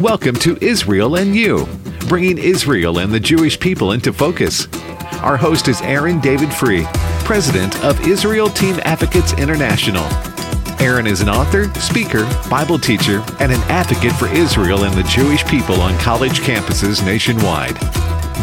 Welcome 0.00 0.36
to 0.36 0.56
Israel 0.64 1.16
and 1.16 1.34
You, 1.34 1.66
bringing 2.06 2.38
Israel 2.38 3.00
and 3.00 3.12
the 3.12 3.18
Jewish 3.18 3.58
people 3.58 3.90
into 3.90 4.12
focus. 4.12 4.68
Our 5.22 5.36
host 5.36 5.66
is 5.66 5.82
Aaron 5.82 6.20
David 6.20 6.54
Free, 6.54 6.84
president 7.24 7.76
of 7.82 8.06
Israel 8.06 8.48
Team 8.48 8.78
Advocates 8.84 9.32
International. 9.32 10.04
Aaron 10.80 11.08
is 11.08 11.20
an 11.20 11.28
author, 11.28 11.64
speaker, 11.80 12.22
Bible 12.48 12.78
teacher, 12.78 13.24
and 13.40 13.50
an 13.50 13.60
advocate 13.62 14.12
for 14.12 14.28
Israel 14.28 14.84
and 14.84 14.94
the 14.94 15.02
Jewish 15.02 15.44
people 15.46 15.80
on 15.80 15.98
college 15.98 16.42
campuses 16.42 17.04
nationwide. 17.04 17.74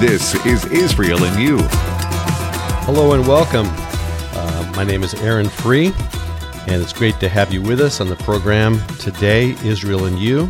This 0.02 0.36
is 0.46 0.66
Israel 0.66 1.24
and 1.24 1.42
You. 1.42 1.60
Hello 2.84 3.14
and 3.14 3.26
welcome. 3.26 3.68
Uh, 4.38 4.74
my 4.76 4.84
name 4.84 5.04
is 5.04 5.14
Aaron 5.14 5.48
Free, 5.48 5.94
and 6.68 6.82
it's 6.82 6.92
great 6.92 7.18
to 7.22 7.30
have 7.30 7.54
you 7.54 7.62
with 7.62 7.80
us 7.80 8.02
on 8.02 8.10
the 8.10 8.18
program 8.18 8.86
today, 8.98 9.56
Israel 9.64 10.04
and 10.04 10.20
You. 10.20 10.50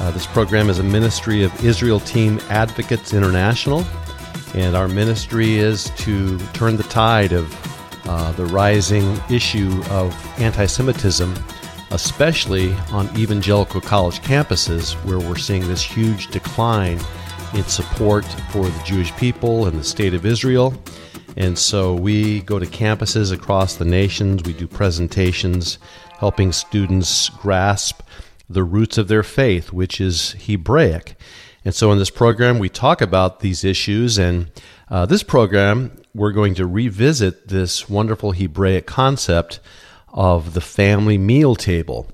Uh, 0.00 0.10
this 0.12 0.26
program 0.26 0.70
is 0.70 0.78
a 0.78 0.82
ministry 0.82 1.42
of 1.42 1.62
Israel 1.62 2.00
Team 2.00 2.40
Advocates 2.48 3.12
International, 3.12 3.84
and 4.54 4.74
our 4.74 4.88
ministry 4.88 5.58
is 5.58 5.90
to 5.98 6.38
turn 6.54 6.78
the 6.78 6.84
tide 6.84 7.32
of 7.32 7.54
uh, 8.08 8.32
the 8.32 8.46
rising 8.46 9.20
issue 9.28 9.82
of 9.90 10.16
anti 10.40 10.64
Semitism, 10.64 11.34
especially 11.90 12.72
on 12.92 13.14
evangelical 13.14 13.82
college 13.82 14.20
campuses, 14.22 14.94
where 15.04 15.18
we're 15.18 15.36
seeing 15.36 15.68
this 15.68 15.82
huge 15.82 16.28
decline 16.28 16.98
in 17.52 17.64
support 17.64 18.24
for 18.52 18.64
the 18.64 18.82
Jewish 18.86 19.14
people 19.16 19.66
and 19.66 19.78
the 19.78 19.84
state 19.84 20.14
of 20.14 20.24
Israel. 20.24 20.72
And 21.36 21.58
so 21.58 21.92
we 21.92 22.40
go 22.40 22.58
to 22.58 22.64
campuses 22.64 23.34
across 23.34 23.76
the 23.76 23.84
nations, 23.84 24.44
we 24.44 24.54
do 24.54 24.66
presentations 24.66 25.78
helping 26.18 26.52
students 26.52 27.28
grasp 27.28 28.00
the 28.50 28.64
roots 28.64 28.98
of 28.98 29.08
their 29.08 29.22
faith, 29.22 29.72
which 29.72 30.00
is 30.00 30.32
Hebraic. 30.32 31.14
And 31.64 31.74
so 31.74 31.92
in 31.92 31.98
this 31.98 32.10
program, 32.10 32.58
we 32.58 32.68
talk 32.68 33.00
about 33.00 33.40
these 33.40 33.64
issues. 33.64 34.18
And 34.18 34.50
uh, 34.90 35.06
this 35.06 35.22
program, 35.22 35.96
we're 36.14 36.32
going 36.32 36.54
to 36.56 36.66
revisit 36.66 37.48
this 37.48 37.88
wonderful 37.88 38.32
Hebraic 38.32 38.86
concept 38.86 39.60
of 40.08 40.54
the 40.54 40.60
family 40.60 41.16
meal 41.16 41.54
table. 41.54 42.10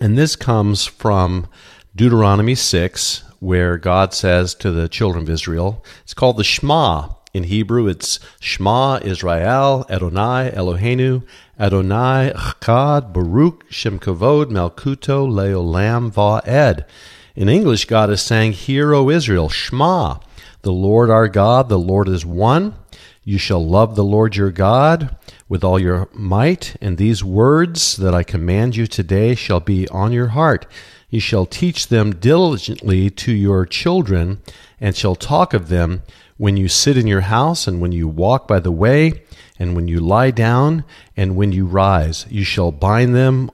And 0.00 0.16
this 0.16 0.36
comes 0.36 0.86
from 0.86 1.48
Deuteronomy 1.94 2.54
6, 2.54 3.24
where 3.40 3.76
God 3.78 4.14
says 4.14 4.54
to 4.56 4.70
the 4.70 4.88
children 4.88 5.24
of 5.24 5.30
Israel, 5.30 5.84
it's 6.02 6.14
called 6.14 6.36
the 6.36 6.44
Shema. 6.44 7.08
In 7.34 7.44
Hebrew, 7.44 7.88
it's 7.88 8.20
Shema 8.40 9.00
Israel, 9.02 9.86
Adonai 9.88 10.52
Eloheinu, 10.54 11.26
Adonai 11.60 12.32
Echad, 12.34 13.12
Baruch, 13.12 13.64
Shem 13.68 13.98
Kavod, 13.98 14.46
Malkuto, 14.46 15.28
Leolam 15.28 16.10
Va'ed. 16.10 16.86
In 17.36 17.50
English, 17.50 17.84
God 17.84 18.08
is 18.10 18.22
saying, 18.22 18.52
Hear, 18.52 18.94
O 18.94 19.10
Israel, 19.10 19.50
Shema, 19.50 20.16
the 20.62 20.72
Lord 20.72 21.10
our 21.10 21.28
God, 21.28 21.68
the 21.68 21.78
Lord 21.78 22.08
is 22.08 22.24
one. 22.24 22.74
You 23.22 23.36
shall 23.36 23.64
love 23.64 23.96
the 23.96 24.04
Lord 24.04 24.34
your 24.34 24.50
God 24.50 25.14
with 25.46 25.62
all 25.62 25.78
your 25.78 26.08
might, 26.14 26.74
and 26.80 26.96
these 26.96 27.22
words 27.22 27.98
that 27.98 28.14
I 28.14 28.22
command 28.22 28.74
you 28.74 28.86
today 28.86 29.34
shall 29.34 29.60
be 29.60 29.86
on 29.88 30.10
your 30.10 30.28
heart. 30.28 30.64
You 31.10 31.20
shall 31.20 31.44
teach 31.44 31.88
them 31.88 32.14
diligently 32.14 33.10
to 33.10 33.32
your 33.32 33.66
children, 33.66 34.40
and 34.80 34.96
shall 34.96 35.14
talk 35.14 35.52
of 35.52 35.68
them 35.68 36.02
when 36.38 36.56
you 36.56 36.68
sit 36.68 36.96
in 36.96 37.06
your 37.06 37.20
house, 37.20 37.68
and 37.68 37.78
when 37.78 37.92
you 37.92 38.08
walk 38.08 38.48
by 38.48 38.58
the 38.58 38.72
way, 38.72 39.22
and 39.58 39.76
when 39.76 39.88
you 39.88 40.00
lie 40.00 40.30
down, 40.30 40.84
and 41.16 41.36
when 41.36 41.52
you 41.52 41.66
rise. 41.66 42.26
You 42.30 42.44
shall 42.44 42.72
bind 42.72 43.14
them 43.14 43.50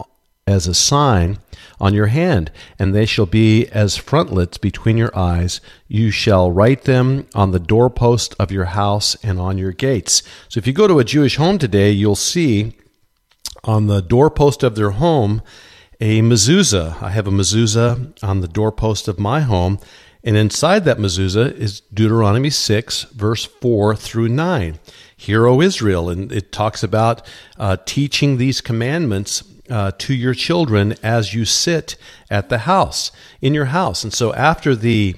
as 0.47 0.67
a 0.67 0.75
sign 0.75 1.39
on 1.79 1.95
your 1.95 2.07
hand, 2.07 2.51
and 2.79 2.95
they 2.95 3.05
shall 3.05 3.27
be 3.27 3.67
as 3.67 3.97
frontlets 3.97 4.59
between 4.59 4.97
your 4.97 5.17
eyes. 5.17 5.61
You 5.87 6.11
shall 6.11 6.51
write 6.51 6.83
them 6.83 7.27
on 7.35 7.51
the 7.51 7.61
doorpost 7.61 8.35
of 8.39 8.51
your 8.51 8.65
house 8.67 9.17
and 9.23 9.39
on 9.39 9.59
your 9.59 9.73
gates. 9.73 10.23
So 10.49 10.59
if 10.59 10.67
you 10.67 10.73
go 10.73 10.89
to 10.89 10.99
a 10.99 11.05
Jewish 11.05 11.37
home 11.37 11.59
today, 11.59 11.91
you'll 11.91 12.17
see 12.17 12.73
on 13.65 13.87
the 13.87 14.01
doorpost 14.01 14.63
of 14.63 14.75
their 14.75 14.93
home 14.93 15.43
a 16.01 16.23
mezuzah. 16.23 17.03
I 17.03 17.11
have 17.11 17.27
a 17.27 17.33
mezuzah 17.33 18.23
on 18.23 18.41
the 18.41 18.49
doorpost 18.49 19.09
of 19.09 19.19
my 19.19 19.41
home, 19.41 19.79
and 20.25 20.37
inside 20.37 20.85
that 20.85 20.99
mezuzah 20.99 21.53
is 21.57 21.81
Deuteronomy 21.81 22.51
6, 22.51 23.05
verse 23.05 23.45
4 23.45 23.95
through 23.97 24.29
9. 24.29 24.79
Hear, 25.19 25.47
O 25.47 25.61
Israel. 25.61 26.09
And 26.09 26.31
it 26.31 26.53
talks 26.53 26.85
about 26.85 27.27
uh, 27.59 27.77
teaching 27.85 28.39
these 28.39 28.61
commandments 28.61 29.43
uh, 29.69 29.91
to 29.99 30.15
your 30.15 30.33
children 30.33 30.95
as 31.03 31.35
you 31.35 31.45
sit 31.45 31.97
at 32.31 32.49
the 32.49 32.59
house, 32.59 33.11
in 33.43 33.53
your 33.53 33.67
house. 33.67 34.05
And 34.05 34.15
so 34.15 34.33
after 34.33 34.77
the 34.77 35.17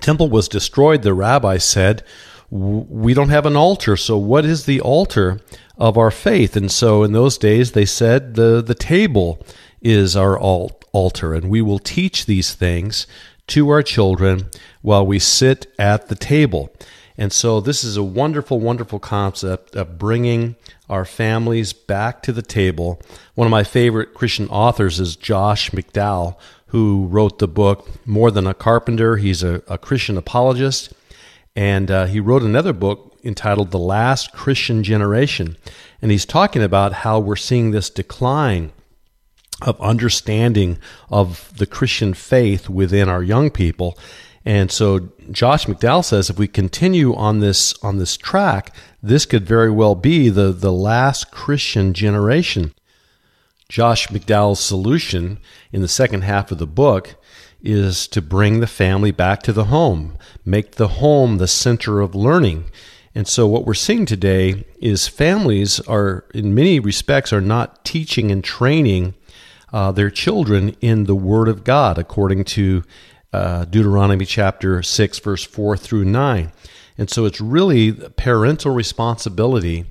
temple 0.00 0.28
was 0.28 0.46
destroyed, 0.46 1.02
the 1.02 1.14
rabbi 1.14 1.56
said, 1.56 2.04
We 2.50 3.14
don't 3.14 3.30
have 3.30 3.46
an 3.46 3.56
altar. 3.56 3.96
So 3.96 4.18
what 4.18 4.44
is 4.44 4.66
the 4.66 4.82
altar 4.82 5.40
of 5.78 5.96
our 5.96 6.10
faith? 6.10 6.54
And 6.54 6.70
so 6.70 7.02
in 7.02 7.12
those 7.12 7.38
days, 7.38 7.72
they 7.72 7.86
said, 7.86 8.34
The, 8.34 8.62
the 8.62 8.74
table 8.74 9.44
is 9.80 10.14
our 10.14 10.38
altar, 10.38 11.34
and 11.34 11.48
we 11.48 11.62
will 11.62 11.78
teach 11.78 12.26
these 12.26 12.54
things 12.54 13.06
to 13.48 13.70
our 13.70 13.82
children 13.82 14.50
while 14.82 15.04
we 15.06 15.18
sit 15.18 15.66
at 15.78 16.08
the 16.08 16.14
table. 16.14 16.70
And 17.22 17.32
so, 17.32 17.60
this 17.60 17.84
is 17.84 17.96
a 17.96 18.02
wonderful, 18.02 18.58
wonderful 18.58 18.98
concept 18.98 19.76
of 19.76 19.96
bringing 19.96 20.56
our 20.90 21.04
families 21.04 21.72
back 21.72 22.20
to 22.24 22.32
the 22.32 22.42
table. 22.42 23.00
One 23.36 23.46
of 23.46 23.50
my 23.52 23.62
favorite 23.62 24.12
Christian 24.12 24.48
authors 24.48 24.98
is 24.98 25.14
Josh 25.14 25.70
McDowell, 25.70 26.34
who 26.66 27.06
wrote 27.06 27.38
the 27.38 27.46
book 27.46 27.88
More 28.04 28.32
Than 28.32 28.48
a 28.48 28.54
Carpenter. 28.54 29.18
He's 29.18 29.44
a, 29.44 29.62
a 29.68 29.78
Christian 29.78 30.18
apologist. 30.18 30.94
And 31.54 31.92
uh, 31.92 32.06
he 32.06 32.18
wrote 32.18 32.42
another 32.42 32.72
book 32.72 33.16
entitled 33.22 33.70
The 33.70 33.78
Last 33.78 34.32
Christian 34.32 34.82
Generation. 34.82 35.56
And 36.02 36.10
he's 36.10 36.26
talking 36.26 36.64
about 36.64 36.92
how 36.92 37.20
we're 37.20 37.36
seeing 37.36 37.70
this 37.70 37.88
decline 37.88 38.72
of 39.64 39.80
understanding 39.80 40.80
of 41.08 41.56
the 41.56 41.66
Christian 41.66 42.14
faith 42.14 42.68
within 42.68 43.08
our 43.08 43.22
young 43.22 43.48
people. 43.48 43.96
And 44.44 44.70
so 44.70 45.10
Josh 45.30 45.66
McDowell 45.66 46.04
says 46.04 46.28
if 46.28 46.38
we 46.38 46.48
continue 46.48 47.14
on 47.14 47.40
this 47.40 47.74
on 47.82 47.98
this 47.98 48.16
track, 48.16 48.74
this 49.02 49.24
could 49.24 49.46
very 49.46 49.70
well 49.70 49.94
be 49.94 50.28
the, 50.28 50.52
the 50.52 50.72
last 50.72 51.30
Christian 51.30 51.94
generation. 51.94 52.74
Josh 53.68 54.08
McDowell's 54.08 54.60
solution 54.60 55.38
in 55.72 55.80
the 55.80 55.88
second 55.88 56.22
half 56.22 56.50
of 56.52 56.58
the 56.58 56.66
book 56.66 57.14
is 57.62 58.06
to 58.08 58.20
bring 58.20 58.60
the 58.60 58.66
family 58.66 59.12
back 59.12 59.42
to 59.44 59.52
the 59.52 59.66
home, 59.66 60.18
make 60.44 60.72
the 60.72 60.88
home 60.88 61.38
the 61.38 61.48
center 61.48 62.00
of 62.00 62.14
learning. 62.14 62.64
And 63.14 63.28
so 63.28 63.46
what 63.46 63.64
we're 63.64 63.74
seeing 63.74 64.06
today 64.06 64.64
is 64.80 65.06
families 65.06 65.80
are 65.80 66.24
in 66.34 66.54
many 66.54 66.80
respects 66.80 67.32
are 67.32 67.40
not 67.40 67.84
teaching 67.84 68.30
and 68.30 68.42
training 68.42 69.14
uh, 69.72 69.92
their 69.92 70.10
children 70.10 70.76
in 70.80 71.04
the 71.04 71.14
Word 71.14 71.48
of 71.48 71.64
God, 71.64 71.98
according 71.98 72.44
to 72.44 72.84
uh, 73.32 73.64
Deuteronomy 73.64 74.24
chapter 74.24 74.82
6, 74.82 75.18
verse 75.20 75.44
4 75.44 75.76
through 75.76 76.04
9. 76.04 76.52
And 76.98 77.10
so 77.10 77.24
it's 77.24 77.40
really 77.40 77.92
parental 77.92 78.72
responsibility 78.72 79.86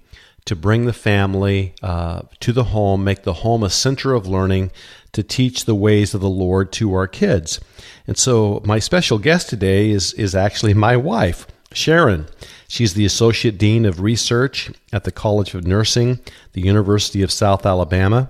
to 0.45 0.55
bring 0.55 0.85
the 0.85 0.93
family 0.93 1.73
uh, 1.81 2.21
to 2.39 2.51
the 2.51 2.65
home, 2.65 3.03
make 3.03 3.23
the 3.23 3.33
home 3.33 3.63
a 3.63 3.69
center 3.69 4.13
of 4.13 4.27
learning, 4.27 4.71
to 5.11 5.23
teach 5.23 5.65
the 5.65 5.75
ways 5.75 6.13
of 6.13 6.21
the 6.21 6.29
Lord 6.29 6.71
to 6.73 6.93
our 6.93 7.07
kids. 7.07 7.59
And 8.07 8.17
so 8.17 8.61
my 8.63 8.79
special 8.79 9.17
guest 9.17 9.49
today 9.49 9.89
is, 9.89 10.13
is 10.13 10.35
actually 10.35 10.73
my 10.73 10.95
wife, 10.95 11.45
Sharon. 11.73 12.27
She's 12.67 12.93
the 12.93 13.05
Associate 13.05 13.57
Dean 13.57 13.85
of 13.85 13.99
Research 13.99 14.71
at 14.93 15.03
the 15.03 15.11
College 15.11 15.53
of 15.53 15.67
Nursing, 15.67 16.19
the 16.53 16.61
University 16.61 17.21
of 17.21 17.31
South 17.31 17.65
Alabama. 17.65 18.29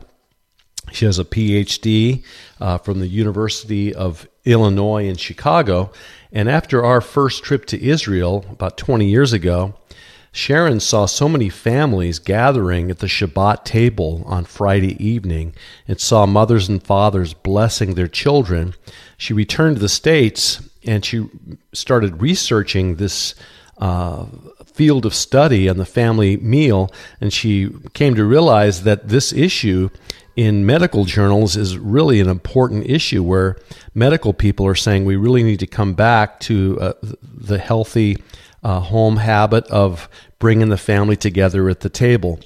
She 0.92 1.06
has 1.06 1.20
a 1.20 1.24
PhD 1.24 2.24
uh, 2.60 2.80
from 2.80 3.00
the 3.00 3.08
University 3.08 3.94
of 3.94 4.28
Illinois 4.46 5.08
and 5.08 5.20
Chicago. 5.20 5.92
And 6.32 6.50
after 6.50 6.84
our 6.84 7.02
first 7.02 7.44
trip 7.44 7.66
to 7.68 7.82
Israel 7.82 8.46
about 8.50 8.78
20 8.78 9.06
years 9.06 9.34
ago, 9.34 9.74
Sharon 10.34 10.80
saw 10.80 11.06
so 11.06 11.28
many 11.28 11.50
families 11.50 12.18
gathering 12.20 12.90
at 12.90 13.00
the 13.00 13.08
Shabbat 13.08 13.66
table 13.66 14.24
on 14.26 14.46
Friday 14.46 15.02
evening 15.04 15.54
and 15.88 16.00
saw 16.00 16.26
mothers 16.26 16.70
and 16.70 16.82
fathers 16.82 17.34
blessing 17.34 17.96
their 17.96 18.08
children. 18.08 18.74
She 19.18 19.34
returned 19.34 19.76
to 19.76 19.82
the 19.82 19.90
States 19.90 20.62
and 20.86 21.04
she 21.04 21.28
started 21.74 22.22
researching 22.22 22.96
this 22.96 23.36
uh, 23.78 24.26
field 24.66 25.06
of 25.06 25.14
study 25.14 25.68
on 25.68 25.78
the 25.78 25.86
family 25.86 26.38
meal, 26.38 26.90
and 27.20 27.34
she 27.34 27.70
came 27.94 28.16
to 28.16 28.24
realize 28.24 28.84
that 28.84 29.10
this 29.10 29.34
issue 29.34 29.90
in 30.36 30.66
medical 30.66 31.06
journals 31.06 31.58
is 31.58 31.78
really 31.78 32.20
an 32.20 32.30
important 32.30 32.90
issue 32.90 33.24
where 33.24 33.58
medical 33.94 34.34
people 34.34 34.66
are 34.66 34.76
saying 34.76 35.06
we 35.06 35.16
really 35.16 35.44
need 35.44 35.60
to 35.60 35.68
come 35.68 35.94
back 35.94 36.40
to 36.42 36.80
uh, 36.80 36.94
the 37.24 37.58
healthy 37.58 38.18
uh, 38.64 38.80
home 38.80 39.18
habit 39.18 39.66
of 39.68 40.08
bringing 40.40 40.70
the 40.70 40.78
family 40.78 41.16
together 41.16 41.70
at 41.70 41.82
the 41.82 41.90
table. 41.90 42.40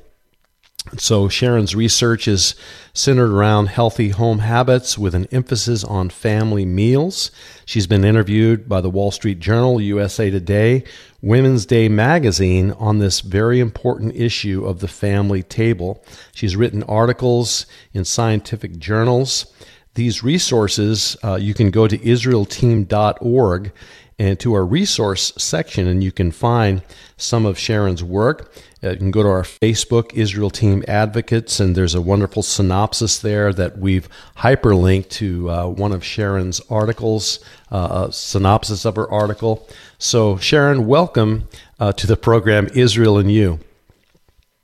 So, 0.97 1.27
Sharon's 1.27 1.75
research 1.75 2.27
is 2.27 2.53
centered 2.93 3.31
around 3.31 3.67
healthy 3.67 4.09
home 4.09 4.39
habits 4.39 4.99
with 4.99 5.15
an 5.15 5.27
emphasis 5.31 5.83
on 5.83 6.11
family 6.11 6.63
meals. 6.63 7.31
She's 7.65 7.87
been 7.87 8.05
interviewed 8.05 8.69
by 8.69 8.81
the 8.81 8.89
Wall 8.89 9.09
Street 9.09 9.39
Journal, 9.39 9.81
USA 9.81 10.29
Today, 10.29 10.83
Women's 11.25 11.65
Day 11.65 11.89
magazine 11.89 12.71
on 12.73 12.99
this 12.99 13.21
very 13.21 13.59
important 13.59 14.15
issue 14.15 14.63
of 14.63 14.77
the 14.77 14.87
family 14.87 15.41
table. 15.41 16.05
She's 16.35 16.55
written 16.55 16.83
articles 16.83 17.65
in 17.95 18.05
scientific 18.05 18.77
journals. 18.77 19.51
These 19.95 20.21
resources, 20.21 21.17
uh, 21.23 21.39
you 21.41 21.55
can 21.55 21.71
go 21.71 21.87
to 21.87 21.97
israelteam.org 21.97 23.71
and 24.17 24.39
to 24.39 24.53
our 24.53 24.65
resource 24.65 25.33
section, 25.37 25.87
and 25.87 26.03
you 26.03 26.11
can 26.11 26.31
find 26.31 26.81
some 27.17 27.45
of 27.45 27.57
Sharon's 27.59 28.03
work. 28.03 28.51
Uh, 28.83 28.91
you 28.91 28.97
can 28.97 29.11
go 29.11 29.23
to 29.23 29.29
our 29.29 29.43
Facebook, 29.43 30.13
Israel 30.13 30.49
Team 30.49 30.83
Advocates, 30.87 31.59
and 31.59 31.75
there's 31.75 31.95
a 31.95 32.01
wonderful 32.01 32.43
synopsis 32.43 33.19
there 33.19 33.51
that 33.53 33.77
we've 33.77 34.07
hyperlinked 34.37 35.09
to 35.09 35.49
uh, 35.49 35.67
one 35.67 35.91
of 35.91 36.03
Sharon's 36.03 36.61
articles, 36.69 37.39
uh, 37.71 38.07
a 38.07 38.11
synopsis 38.11 38.85
of 38.85 38.95
her 38.95 39.09
article. 39.11 39.67
So, 39.97 40.37
Sharon, 40.37 40.87
welcome 40.87 41.47
uh, 41.79 41.93
to 41.93 42.07
the 42.07 42.17
program 42.17 42.69
Israel 42.73 43.17
and 43.17 43.31
You. 43.31 43.59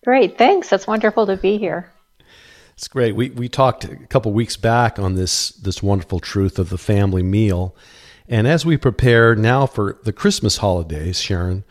Great, 0.04 0.38
thanks. 0.38 0.70
That's 0.70 0.88
wonderful 0.88 1.26
to 1.28 1.38
be 1.38 1.58
here. 1.58 1.92
It's 2.82 2.88
great. 2.88 3.16
We 3.16 3.30
we 3.30 3.48
talked 3.48 3.84
a 3.84 3.96
couple 4.08 4.32
weeks 4.34 4.58
back 4.58 4.98
on 4.98 5.14
this 5.14 5.50
this 5.50 5.84
wonderful 5.84 6.20
truth 6.20 6.58
of 6.58 6.70
the 6.70 6.80
family 6.80 7.22
meal, 7.22 7.76
and 8.32 8.48
as 8.48 8.66
we 8.66 8.78
prepare 8.78 9.36
now 9.36 9.66
for 9.66 10.00
the 10.04 10.14
Christmas 10.14 10.58
holidays, 10.58 11.22
Sharon, 11.22 11.66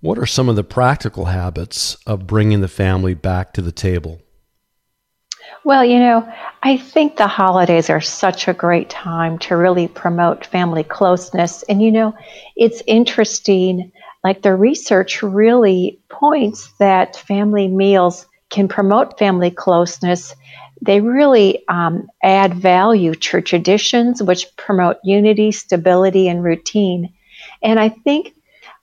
what 0.00 0.16
are 0.16 0.26
some 0.26 0.48
of 0.48 0.54
the 0.54 0.62
practical 0.62 1.26
habits 1.26 1.96
of 2.06 2.26
bringing 2.26 2.60
the 2.60 2.68
family 2.68 3.14
back 3.14 3.52
to 3.54 3.62
the 3.62 3.72
table? 3.72 4.20
Well, 5.64 5.84
you 5.84 5.98
know, 5.98 6.30
I 6.62 6.76
think 6.76 7.16
the 7.16 7.26
holidays 7.26 7.90
are 7.90 8.00
such 8.00 8.46
a 8.46 8.54
great 8.54 8.90
time 8.90 9.38
to 9.40 9.56
really 9.56 9.88
promote 9.88 10.46
family 10.46 10.84
closeness. 10.84 11.64
And, 11.64 11.82
you 11.82 11.90
know, 11.90 12.14
it's 12.54 12.82
interesting, 12.86 13.90
like 14.22 14.42
the 14.42 14.54
research 14.54 15.20
really 15.22 16.00
points 16.10 16.70
that 16.78 17.16
family 17.16 17.66
meals 17.66 18.26
can 18.50 18.68
promote 18.68 19.18
family 19.18 19.50
closeness 19.50 20.36
they 20.84 21.00
really 21.00 21.66
um, 21.68 22.08
add 22.22 22.54
value 22.54 23.14
to 23.14 23.40
traditions 23.40 24.22
which 24.22 24.54
promote 24.56 24.98
unity, 25.02 25.50
stability, 25.50 26.28
and 26.28 26.44
routine. 26.44 27.12
And 27.62 27.80
I 27.80 27.88
think 27.88 28.34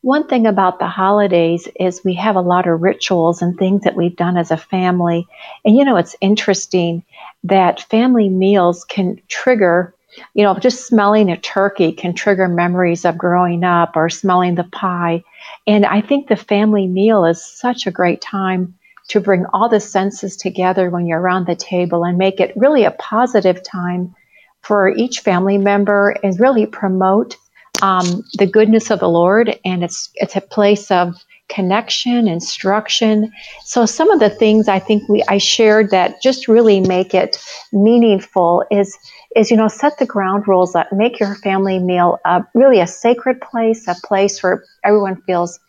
one 0.01 0.27
thing 0.27 0.48
about 0.48 0.80
the 0.80 0.88
holidays 0.88 1.68
is 1.80 2.03
we 2.03 2.15
have 2.15 2.36
a 2.36 2.42
lot 2.42 2.68
of 2.68 2.81
rituals 2.81 3.44
and 3.44 3.56
things 3.56 3.83
that 3.83 3.95
we've 3.95 4.15
done 4.15 4.36
as 4.36 4.50
a 4.50 4.57
family. 4.57 5.27
And 5.63 5.75
you 5.77 5.86
know, 5.86 5.98
it's 5.98 6.15
interesting 6.21 7.03
that 7.44 7.81
family 7.81 8.27
meals 8.27 8.83
can 8.83 9.21
trigger, 9.27 9.94
you 10.33 10.44
know, 10.44 10.57
just 10.57 10.88
smelling 10.88 11.30
a 11.30 11.38
turkey 11.38 11.92
can 11.92 12.15
trigger 12.15 12.47
memories 12.47 13.06
of 13.06 13.18
growing 13.18 13.63
up 13.63 13.95
or 13.95 14.09
smelling 14.09 14.56
the 14.56 14.63
pie. 14.63 15.24
And 15.68 15.86
I 15.86 16.01
think 16.01 16.27
the 16.27 16.36
family 16.36 16.88
meal 16.88 17.25
is 17.25 17.45
such 17.45 17.86
a 17.86 17.92
great 17.92 18.21
time 18.21 18.74
to 19.09 19.19
bring 19.19 19.45
all 19.53 19.69
the 19.69 19.80
senses 19.80 20.38
together 20.38 20.89
when 20.89 21.06
you're 21.06 21.19
around 21.19 21.48
the 21.48 21.56
table 21.56 22.03
and 22.03 22.18
make 22.18 22.39
it 22.39 22.53
really 22.56 22.83
a 22.83 22.92
positive 22.92 23.62
time 23.63 24.15
for 24.62 24.89
each 24.89 25.19
family 25.19 25.57
member 25.57 26.15
and 26.24 26.39
really 26.39 26.65
promote 26.65 27.36
um, 27.81 28.24
the 28.36 28.45
goodness 28.45 28.92
of 28.92 29.00
the 29.00 29.09
Lord. 29.09 29.59
And 29.65 29.83
it's 29.83 30.09
it's 30.15 30.36
a 30.36 30.42
place 30.42 30.92
of 30.92 31.15
connection, 31.50 32.27
instruction. 32.27 33.31
So 33.65 33.86
some 33.86 34.09
of 34.09 34.19
the 34.19 34.30
things 34.30 34.68
I 34.68 34.80
think 34.80 35.07
we 35.09 35.24
I 35.27 35.38
shared 35.38 35.92
that 35.92 36.21
just 36.21 36.47
really 36.47 36.80
make 36.80 37.13
it 37.13 37.38
meaningful 37.74 38.63
is 38.71 38.97
is 39.36 39.51
you 39.51 39.57
know 39.57 39.68
set 39.68 39.97
the 39.97 40.06
ground 40.06 40.47
rules 40.47 40.75
up, 40.75 40.92
make 40.92 41.19
your 41.19 41.36
family 41.36 41.80
meal 41.80 42.19
uh, 42.25 42.42
really 42.54 42.80
a 42.80 42.88
sacred 42.88 43.42
place, 43.42 43.88
a 43.88 43.95
place 44.04 44.42
where 44.42 44.63
everyone 44.83 45.21
feels 45.24 45.59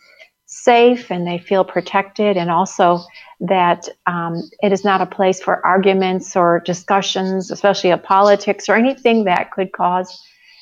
safe 0.53 1.11
and 1.11 1.27
they 1.27 1.39
feel 1.39 1.65
protected, 1.65 2.37
and 2.37 2.51
also 2.51 3.01
that 3.41 3.89
um, 4.07 4.43
it 4.63 4.71
is 4.71 4.85
not 4.85 5.01
a 5.01 5.07
place 5.07 5.41
for 5.41 5.65
arguments 5.65 6.37
or 6.37 6.61
discussions, 6.61 7.51
especially 7.51 7.91
of 7.91 8.03
politics 8.03 8.69
or 8.69 8.75
anything 8.75 9.25
that 9.25 9.51
could 9.51 9.73
cause 9.73 10.21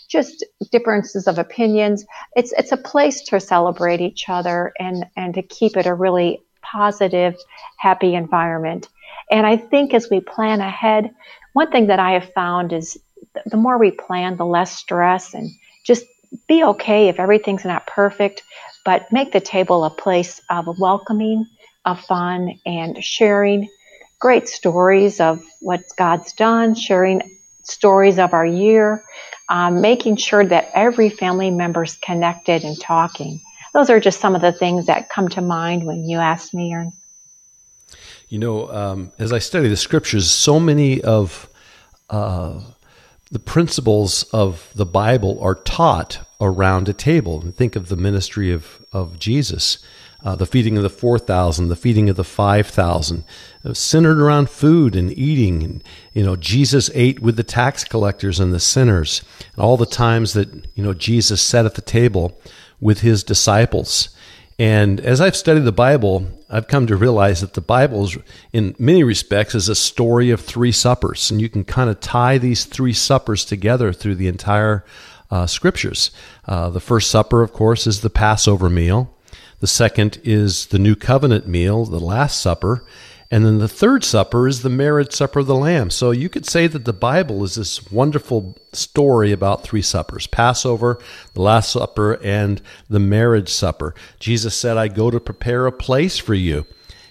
just 0.09 0.45
differences 0.71 1.27
of 1.27 1.39
opinions. 1.39 2.05
It's 2.37 2.53
it's 2.53 2.73
a 2.73 2.77
place 2.77 3.23
to 3.23 3.41
celebrate 3.41 4.01
each 4.01 4.29
other 4.29 4.73
and 4.79 5.07
and 5.17 5.35
to 5.35 5.43
keep 5.43 5.77
it 5.77 5.87
a 5.87 5.95
really 5.95 6.41
positive, 6.63 7.37
happy 7.79 8.15
environment. 8.15 8.89
And 9.31 9.47
I 9.47 9.57
think 9.57 9.93
as 9.93 10.09
we 10.11 10.21
plan 10.21 10.61
ahead, 10.61 11.11
one 11.53 11.71
thing 11.71 11.89
that 11.89 11.99
I 11.99 12.13
have 12.13 12.33
found 12.33 12.73
is 12.73 12.99
the 13.47 13.57
more 13.57 13.79
we 13.79 13.91
plan, 13.91 14.37
the 14.37 14.47
less 14.47 14.77
stress 14.77 15.35
and 15.35 15.51
just 15.85 16.05
be 16.49 16.63
okay 16.63 17.09
if 17.09 17.19
everything's 17.19 17.65
not 17.65 17.87
perfect, 17.87 18.43
but 18.85 19.11
make 19.13 19.33
the 19.33 19.41
table 19.41 19.85
a 19.85 19.91
place 19.91 20.41
of 20.51 20.67
welcoming 20.79 21.47
of 21.85 22.01
fun 22.01 22.59
and 22.67 23.03
sharing 23.03 23.69
great 24.19 24.49
stories 24.49 25.21
of 25.21 25.43
what 25.61 25.83
God's 25.97 26.33
done, 26.35 26.75
sharing 26.75 27.39
stories 27.65 28.19
of 28.19 28.35
our 28.35 28.45
year, 28.45 29.05
um, 29.49 29.81
making 29.81 30.17
sure 30.17 30.45
that 30.45 30.71
every 30.75 31.09
family 31.09 31.51
member 31.51 31.85
is 31.85 31.97
connected 31.97 32.65
and 32.65 32.79
talking. 32.81 33.41
Those 33.73 33.89
are 33.89 34.01
just 34.01 34.21
some 34.21 34.35
of 34.35 34.43
the 34.43 34.53
things 34.53 34.87
that 34.87 35.09
come 35.09 35.29
to 35.31 35.41
mind 35.41 35.87
when 35.87 36.09
you 36.09 36.19
ask 36.19 36.53
me, 36.53 36.73
Aaron. 36.73 36.93
You 38.29 38.39
know, 38.39 38.71
um, 38.71 39.13
as 39.19 39.33
I 39.33 39.39
study 39.39 39.69
the 39.69 39.77
scriptures, 39.77 40.31
so 40.31 40.61
many 40.61 41.01
of 41.03 41.49
uh, 42.09 42.61
the 43.31 43.39
principles 43.39 44.25
of 44.33 44.71
the 44.75 44.87
Bible 44.87 45.41
are 45.43 45.55
taught 45.55 46.21
around 46.41 46.89
a 46.89 46.93
table. 46.93 47.41
And 47.41 47.55
think 47.55 47.77
of 47.77 47.89
the 47.89 47.97
ministry 47.97 48.53
of, 48.53 48.85
of 48.93 49.19
Jesus 49.19 49.79
uh, 50.25 50.37
the 50.37 50.47
feeding 50.47 50.77
of 50.77 50.83
the 50.83 50.91
4,000, 50.91 51.69
the 51.69 51.77
feeding 51.77 52.11
of 52.11 52.17
the 52.17 52.25
5,000, 52.25 53.25
uh, 53.65 53.75
centered 53.75 54.21
around 54.21 54.51
food 54.51 54.95
and 54.95 55.17
eating. 55.17 55.63
And, 55.63 55.85
you 56.13 56.23
know, 56.23 56.37
Jesus 56.37 56.91
ate 56.95 57.21
with 57.21 57.37
the 57.37 57.43
tax 57.43 57.85
collectors 57.85 58.39
and 58.39 58.53
the 58.53 58.61
sinners. 58.61 59.23
And 59.55 59.65
all 59.65 59.77
the 59.77 59.87
times 59.87 60.35
that, 60.35 60.49
you 60.75 60.83
know, 60.83 60.95
Jesus 60.95 61.41
sat 61.41 61.65
at 61.65 61.75
the 61.75 61.83
table 61.83 62.39
with 62.81 63.01
his 63.01 63.25
disciples. 63.25 64.11
And 64.59 65.01
as 65.01 65.23
I've 65.23 65.37
studied 65.37 65.65
the 65.65 65.73
Bible, 65.73 66.27
I've 66.51 66.69
come 66.69 66.87
to 66.89 66.97
realize 66.97 67.41
that 67.41 67.55
the 67.55 67.63
Bible 67.63 68.05
is, 68.05 68.19
in 68.53 68.75
many 68.79 69.03
respects, 69.03 69.55
is 69.55 69.71
a 69.71 69.75
story 69.75 70.31
of 70.31 70.41
three 70.41 70.73
suppers. 70.73 71.31
And 71.31 71.41
you 71.41 71.49
can 71.49 71.65
kind 71.65 71.89
of 71.89 72.01
tie 72.01 72.37
these 72.37 72.67
three 72.67 72.93
suppers 72.93 73.47
together 73.47 73.95
through 73.95 74.17
the 74.17 74.29
entire 74.29 74.85
uh, 75.31 75.47
scriptures. 75.47 76.11
Uh, 76.47 76.71
the 76.71 76.81
first 76.81 77.11
supper, 77.11 77.43
of 77.43 77.53
course, 77.53 77.87
is 77.87 78.01
the 78.01 78.11
Passover 78.11 78.69
meal. 78.69 79.15
The 79.61 79.67
second 79.67 80.21
is 80.25 80.67
the 80.67 80.79
New 80.79 80.97
Covenant 80.97 81.47
meal, 81.47 81.85
the 81.85 82.01
Last 82.01 82.41
Supper. 82.41 82.85
And 83.33 83.45
then 83.45 83.59
the 83.59 83.69
third 83.69 84.03
supper 84.03 84.49
is 84.49 84.63
the 84.63 84.69
marriage 84.69 85.13
supper 85.13 85.41
of 85.41 85.47
the 85.47 85.55
Lamb. 85.55 85.91
So 85.91 86.11
you 86.11 86.29
could 86.29 86.47
say 86.47 86.67
that 86.67 86.85
the 86.85 86.93
Bible 86.93 87.45
is 87.45 87.55
this 87.55 87.91
wonderful 87.93 88.57
story 88.73 89.31
about 89.31 89.63
three 89.63 89.83
suppers 89.83 90.27
Passover, 90.27 90.99
the 91.35 91.43
Last 91.43 91.71
Supper, 91.71 92.15
and 92.25 92.61
the 92.89 92.99
marriage 92.99 93.49
supper. 93.49 93.95
Jesus 94.19 94.57
said, 94.57 94.77
I 94.77 94.89
go 94.89 95.13
to 95.13 95.21
prepare 95.21 95.67
a 95.67 95.73
place 95.73 96.19
for 96.19 96.35
you. 96.35 96.67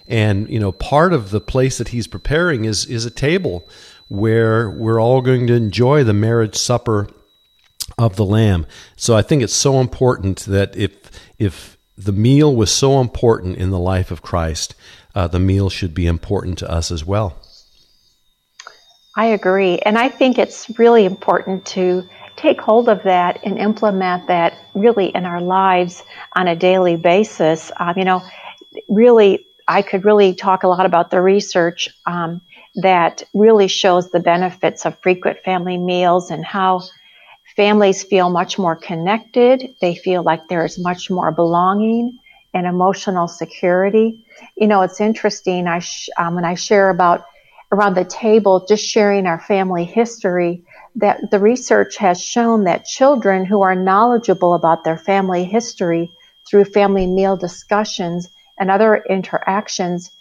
And, 0.08 0.50
you 0.50 0.60
know, 0.60 0.74
part 0.74 1.14
of 1.14 1.30
the 1.30 1.40
place 1.40 1.78
that 1.78 1.90
he's 1.90 2.08
preparing 2.08 2.66
is, 2.66 2.86
is 2.88 3.06
a 3.06 3.12
table 3.12 3.70
where 4.10 4.70
we're 4.70 5.00
all 5.00 5.22
going 5.22 5.48
to 5.48 5.54
enjoy 5.54 6.04
the 6.04 6.14
marriage 6.14 6.56
supper 6.56 7.08
of 7.98 8.16
the 8.16 8.26
Lamb. 8.26 8.66
So 8.96 9.16
I 9.16 9.22
think 9.22 9.44
it's 9.44 9.54
so 9.54 9.80
important 9.80 10.40
that 10.46 10.76
if, 10.76 10.92
if 11.38 11.78
the 11.98 12.12
meal 12.12 12.56
was 12.56 12.72
so 12.72 13.02
important 13.02 13.58
in 13.58 13.70
the 13.70 13.80
life 13.80 14.12
of 14.12 14.22
Christ, 14.22 14.76
uh, 15.16 15.28
the 15.28 15.40
meal 15.40 15.70
should 15.70 15.94
be 15.94 16.08
important 16.08 16.58
to 16.60 16.72
us 16.72 16.92
as 16.92 17.06
well. 17.06 17.38
I 19.16 19.28
agree. 19.28 19.80
And 19.80 19.98
I 19.98 20.10
think 20.10 20.38
it's 20.38 20.70
really 20.80 21.04
important 21.06 21.66
to 21.68 22.08
take 22.38 22.62
hold 22.62 22.88
of 22.88 23.04
that 23.04 23.40
and 23.44 23.58
implement 23.58 24.28
that 24.28 24.58
really 24.74 25.08
in 25.08 25.26
our 25.26 25.42
lives 25.42 26.04
on 26.34 26.48
a 26.48 26.56
daily 26.56 26.96
basis. 26.96 27.70
Um, 27.78 27.96
you 27.98 28.06
know, 28.06 28.24
really, 28.88 29.46
I 29.68 29.82
could 29.82 30.06
really 30.06 30.36
talk 30.36 30.64
a 30.64 30.68
lot 30.68 30.86
about 30.86 31.12
the 31.12 31.22
research 31.22 31.90
um, 32.06 32.42
that 32.76 33.24
really 33.34 33.68
shows 33.68 34.10
the 34.10 34.22
benefits 34.22 34.86
of 34.86 34.98
frequent 35.00 35.40
family 35.44 35.78
meals 35.78 36.32
and 36.32 36.46
how 36.46 36.84
Families 37.56 38.04
feel 38.04 38.30
much 38.30 38.58
more 38.58 38.76
connected. 38.76 39.76
They 39.82 39.96
feel 39.96 40.24
like 40.24 40.48
there's 40.48 40.80
much 40.80 41.10
more 41.10 41.32
belonging 41.32 42.20
and 42.54 42.66
emotional 42.66 43.28
security. 43.28 44.26
You 44.56 44.68
know, 44.68 44.82
it's 44.82 45.02
interesting. 45.02 45.68
I 45.68 45.80
sh- 45.80 46.10
um, 46.18 46.36
when 46.36 46.46
I 46.46 46.56
share 46.56 46.90
about 46.90 47.26
around 47.72 47.96
the 47.96 48.06
table, 48.06 48.66
just 48.68 48.86
sharing 48.86 49.28
our 49.28 49.40
family 49.40 49.86
history, 49.86 50.64
that 50.96 51.30
the 51.32 51.40
research 51.40 51.98
has 51.98 52.22
shown 52.22 52.64
that 52.64 52.86
children 52.86 53.46
who 53.46 53.62
are 53.62 53.76
knowledgeable 53.76 54.54
about 54.54 54.84
their 54.84 54.98
family 54.98 55.44
history 55.44 56.12
through 56.50 56.66
family 56.66 57.06
meal 57.06 57.38
discussions 57.38 58.28
and 58.60 58.72
other 58.72 59.04
interactions 59.10 60.12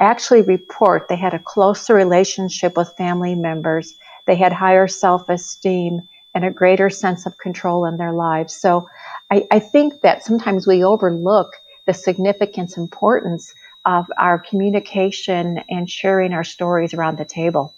actually 0.00 0.42
report 0.42 1.08
they 1.08 1.16
had 1.16 1.34
a 1.34 1.38
closer 1.38 1.94
relationship 1.94 2.76
with 2.76 2.96
family 2.96 3.34
members, 3.34 3.94
they 4.26 4.36
had 4.36 4.52
higher 4.52 4.86
self 4.86 5.28
esteem, 5.28 6.02
and 6.38 6.44
a 6.44 6.52
greater 6.52 6.88
sense 6.88 7.26
of 7.26 7.36
control 7.36 7.84
in 7.84 7.96
their 7.96 8.12
lives. 8.12 8.54
So 8.54 8.88
I, 9.28 9.44
I 9.50 9.58
think 9.58 10.02
that 10.02 10.24
sometimes 10.24 10.68
we 10.68 10.84
overlook 10.84 11.50
the 11.84 11.92
significance, 11.92 12.76
importance 12.76 13.52
of 13.84 14.06
our 14.16 14.38
communication 14.38 15.60
and 15.68 15.90
sharing 15.90 16.32
our 16.32 16.44
stories 16.44 16.94
around 16.94 17.18
the 17.18 17.24
table. 17.24 17.74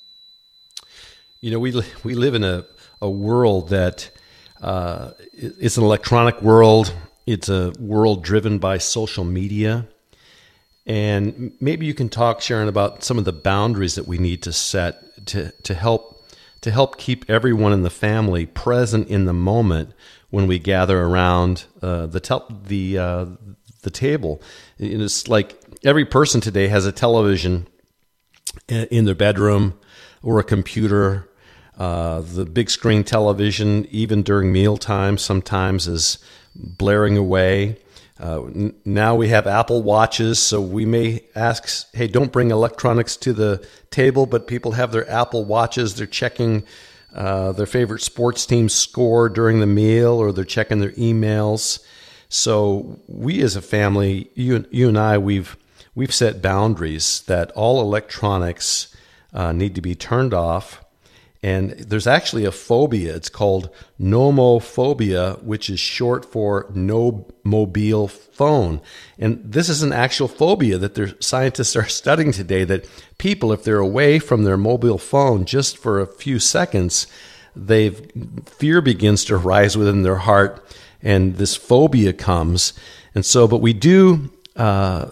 You 1.41 1.53
know, 1.53 1.59
we, 1.59 1.73
we 2.05 2.13
live 2.13 2.35
in 2.35 2.45
a, 2.45 2.67
a 3.01 3.09
world 3.09 3.71
that 3.71 4.11
uh, 4.61 5.13
it's 5.33 5.79
an 5.79 5.85
electronic 5.85 6.43
world. 6.43 6.93
It's 7.27 7.49
a 7.49 7.73
world 7.81 8.23
driven 8.23 8.59
by 8.59 8.77
social 8.77 9.25
media. 9.25 9.89
And 10.85 11.53
maybe 11.63 11.87
you 11.87 11.95
can 11.95 12.11
talk, 12.11 12.43
Sharon, 12.43 12.69
about 12.69 13.05
some 13.05 13.17
of 13.17 13.25
the 13.25 13.33
boundaries 13.33 13.95
that 13.95 14.07
we 14.07 14.19
need 14.19 14.43
to 14.43 14.53
set 14.53 15.27
to, 15.29 15.51
to 15.63 15.73
help 15.73 16.10
to 16.61 16.71
help 16.71 16.99
keep 16.99 17.29
everyone 17.29 17.73
in 17.73 17.83
the 17.83 17.91
family 17.91 18.47
present 18.47 19.09
in 19.09 19.25
the 19.25 19.33
moment 19.33 19.93
when 20.31 20.47
we 20.47 20.59
gather 20.59 21.03
around 21.03 21.65
uh, 21.83 22.07
the 22.07 22.45
the 22.67 22.99
uh, 22.99 23.27
the 23.83 23.91
table. 23.91 24.43
It's 24.79 25.29
like 25.29 25.61
every 25.85 26.05
person 26.05 26.41
today 26.41 26.69
has 26.69 26.87
a 26.87 26.93
television 26.93 27.67
in 28.69 29.05
their 29.05 29.15
bedroom 29.15 29.79
or 30.23 30.39
a 30.39 30.45
computer. 30.45 31.29
Uh, 31.79 32.21
the 32.21 32.45
big 32.45 32.69
screen 32.69 33.05
television, 33.05 33.87
even 33.91 34.23
during 34.23 34.53
mealtime, 34.53 35.17
sometimes 35.17 35.89
is 35.89 36.19
blaring 36.55 37.17
away. 37.17 37.79
Uh, 38.21 38.45
n- 38.45 38.75
now 38.85 39.15
we 39.15 39.29
have 39.29 39.47
Apple 39.47 39.83
Watches, 39.83 40.39
so 40.39 40.61
we 40.61 40.85
may 40.85 41.25
ask, 41.35 41.87
hey, 41.95 42.07
don't 42.07 42.33
bring 42.33 42.51
electronics 42.51 43.17
to 43.17 43.33
the 43.33 43.67
table, 43.91 44.27
but 44.27 44.47
people 44.47 44.73
have 44.73 44.93
their 44.93 45.09
Apple 45.11 45.45
Watches. 45.45 45.95
They're 45.95 46.07
checking 46.07 46.65
uh, 47.15 47.53
their 47.53 47.67
favorite 47.67 48.03
sports 48.03 48.45
team's 48.45 48.75
score 48.75 49.29
during 49.29 49.61
the 49.61 49.67
meal, 49.67 50.13
or 50.13 50.33
they're 50.33 50.45
checking 50.45 50.81
their 50.81 50.93
emails. 50.93 51.83
So 52.29 53.01
we 53.09 53.41
as 53.41 53.57
a 53.57 53.63
family, 53.63 54.31
you, 54.35 54.67
you 54.71 54.89
and 54.89 54.99
I, 54.99 55.17
we've 55.19 55.57
we've 55.95 56.15
set 56.15 56.43
boundaries 56.43 57.23
that 57.23 57.51
all 57.53 57.81
electronics 57.81 58.95
uh, 59.33 59.53
need 59.53 59.75
to 59.75 59.81
be 59.81 59.95
turned 59.95 60.35
off. 60.35 60.85
And 61.43 61.71
there's 61.71 62.07
actually 62.07 62.45
a 62.45 62.53
phobia. 62.53 63.17
It's 63.17 63.31
called 63.31 63.71
nomophobia, 63.99 65.43
which 65.43 65.71
is 65.71 65.81
short 65.81 66.31
for 66.31 66.71
no 66.75 67.27
mobile 67.45 68.09
phone. 68.09 68.83
And 69.19 69.41
this 69.43 69.71
is 69.71 69.83
an 69.83 69.93
actual 69.93 70.29
phobia 70.29 70.77
that 70.77 70.95
their 70.97 71.19
scientists 71.21 71.77
are 71.77 71.89
studying 71.89 72.33
today 72.33 72.65
that 72.65 72.87
people, 73.17 73.53
if 73.53 73.65
they're 73.65 73.79
away 73.79 74.19
from 74.19 74.45
their 74.45 74.59
mobile 74.59 74.99
phone 74.99 75.47
just 75.47 75.79
for 75.79 75.99
a 75.99 76.07
few 76.07 76.39
seconds, 76.39 77.07
they've 77.57 78.11
fear 78.47 78.83
begins 78.83 79.25
to 79.25 79.37
rise 79.37 79.77
within 79.77 80.03
their 80.03 80.17
heart 80.17 80.65
and 81.03 81.37
this 81.37 81.57
phobia 81.57 82.13
comes. 82.13 82.73
And 83.15 83.25
so, 83.25 83.49
but 83.49 83.59
we 83.59 83.73
do, 83.73 84.31
uh, 84.57 85.07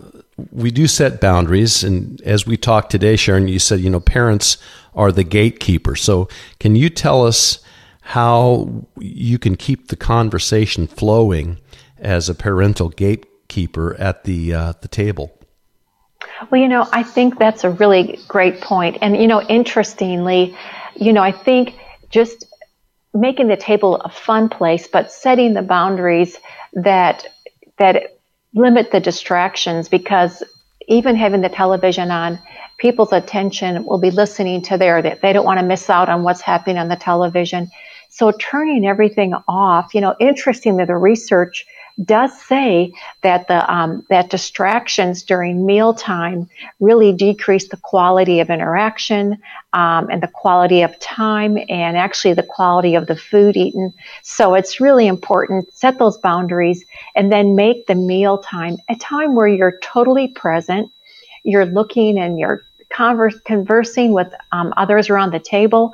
we 0.52 0.70
do 0.70 0.87
set 0.87 1.20
boundaries. 1.20 1.82
And 1.82 2.20
as 2.23 2.47
we 2.47 2.56
talked 2.56 2.90
today, 2.90 3.16
Sharon, 3.16 3.49
you 3.49 3.58
said, 3.58 3.80
you 3.80 3.90
know, 3.90 4.00
parents 4.00 4.58
are 4.99 5.12
the 5.12 5.25
gatekeeper. 5.25 5.97
So 5.97 6.28
can 6.59 6.76
you 6.76 6.90
tell 6.90 7.25
us 7.25 7.61
how 8.02 8.85
you 8.99 9.38
can 9.38 9.57
keep 9.57 9.88
the 9.88 9.97
conversation 9.97 10.87
flowing 10.87 11.59
as 11.99 12.28
a 12.28 12.35
parental 12.35 12.88
gatekeeper 12.88 13.95
at 13.95 14.25
the, 14.25 14.52
uh, 14.52 14.73
the 14.81 14.88
table? 14.88 15.33
Well, 16.50 16.61
you 16.61 16.69
know, 16.69 16.87
I 16.93 17.05
think 17.05 17.38
that's 17.38 17.64
a 17.64 17.71
really 17.71 18.19
great 18.26 18.61
point. 18.61 18.99
And, 19.00 19.17
you 19.17 19.28
know, 19.28 19.40
interestingly, 19.43 20.57
you 20.97 21.12
know, 21.12 21.23
I 21.23 21.33
think 21.33 21.75
just 22.11 22.45
making 23.14 23.49
the 23.49 23.57
table 23.57 23.97
a 23.97 24.09
fun 24.09 24.49
place, 24.49 24.88
but 24.88 25.12
setting 25.12 25.55
the 25.55 25.62
boundaries 25.62 26.37
that 26.73 27.26
that 27.78 28.19
limit 28.55 28.90
the 28.90 29.00
distractions 29.00 29.88
because 29.88 30.43
even 30.88 31.16
having 31.16 31.42
the 31.42 31.49
television 31.49 32.11
on, 32.11 32.38
people's 32.78 33.12
attention 33.12 33.85
will 33.85 33.99
be 33.99 34.11
listening 34.11 34.62
to 34.62 34.78
there 34.78 35.00
that 35.02 35.21
they 35.21 35.33
don't 35.33 35.45
want 35.45 35.61
to 35.61 35.66
miss 35.66 35.88
out 35.88 36.09
on 36.09 36.23
what's 36.23 36.40
happening 36.40 36.78
on 36.78 36.88
the 36.88 36.97
television. 36.97 37.71
So 38.09 38.33
turning 38.33 38.87
everything 38.87 39.35
off, 39.47 39.95
you 39.95 40.00
know, 40.00 40.16
interestingly, 40.18 40.85
the 40.85 40.97
research 40.97 41.66
does 42.05 42.40
say 42.40 42.93
that 43.23 43.49
the 43.49 43.73
um, 43.73 44.07
that 44.09 44.31
distractions 44.31 45.23
during 45.23 45.67
mealtime 45.67 46.49
really 46.81 47.12
decrease 47.12 47.69
the 47.69 47.76
quality 47.76 48.40
of 48.40 48.50
interaction 48.50 49.38
um, 49.73 50.09
and 50.11 50.23
the 50.23 50.28
quality 50.28 50.83
of 50.83 50.99
time 51.00 51.59
and 51.69 51.97
actually 51.97 52.35
the 52.35 52.43
quality 52.43 52.95
of 52.95 53.07
the 53.07 53.17
food 53.17 53.57
eaten. 53.57 53.93
So 54.23 54.55
it's 54.55 54.81
really 54.81 55.07
important 55.07 55.73
set 55.75 55.99
those 55.99 56.19
boundaries 56.19 56.85
and 57.17 57.33
then 57.33 57.57
make 57.57 57.87
the 57.87 57.95
mealtime 57.95 58.78
a 58.88 58.97
time 58.97 59.35
where 59.35 59.49
you're 59.49 59.78
totally 59.83 60.28
present. 60.28 60.90
You're 61.45 61.67
looking 61.67 62.19
and 62.19 62.38
you're 62.38 62.62
converse, 62.90 63.38
conversing 63.45 64.12
with 64.12 64.33
um, 64.52 64.73
others 64.76 65.11
around 65.11 65.33
the 65.33 65.40
table. 65.40 65.93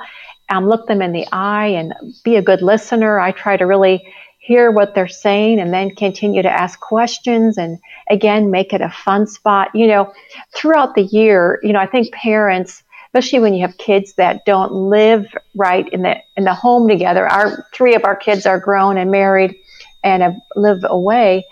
Um, 0.51 0.69
look 0.69 0.87
them 0.87 1.01
in 1.01 1.13
the 1.13 1.27
eye 1.33 1.69
and 1.69 1.95
be 2.23 2.37
a 2.37 2.43
good 2.43 2.61
listener. 2.61 3.19
I 3.19 3.33
try 3.33 3.57
to 3.57 3.65
really 3.65 4.07
hear 4.45 4.71
what 4.71 4.95
they're 4.95 5.09
saying 5.09 5.59
and 5.59 5.73
then 5.73 5.95
continue 5.95 6.43
to 6.43 6.51
ask 6.51 6.79
questions 6.81 7.57
and 7.57 7.79
again 8.11 8.51
make 8.51 8.73
it 8.73 8.81
a 8.81 8.91
fun 8.91 9.27
spot. 9.27 9.71
You 9.75 9.87
know 9.87 10.13
throughout 10.55 10.95
the 10.95 11.03
year 11.03 11.61
you 11.63 11.73
know 11.73 11.81
i 11.81 11.87
think 11.87 12.13
parents 12.13 12.83
especially 13.07 13.39
when 13.39 13.55
you 13.55 13.63
have 13.63 13.77
kids 13.79 14.15
that 14.15 14.45
don't 14.45 14.73
live 14.73 15.27
right 15.55 15.89
in 15.93 16.03
the 16.03 16.17
in 16.37 16.45
the 16.45 16.55
home 16.55 16.89
together 16.89 17.27
our 17.27 17.67
three 17.73 17.95
of 17.95 18.05
our 18.05 18.17
kids 18.17 18.45
are 18.45 18.59
grown 18.59 18.99
and 18.99 19.11
married 19.11 19.57
and 20.05 20.23
have 20.23 20.37
live 20.55 20.85
away. 20.85 21.47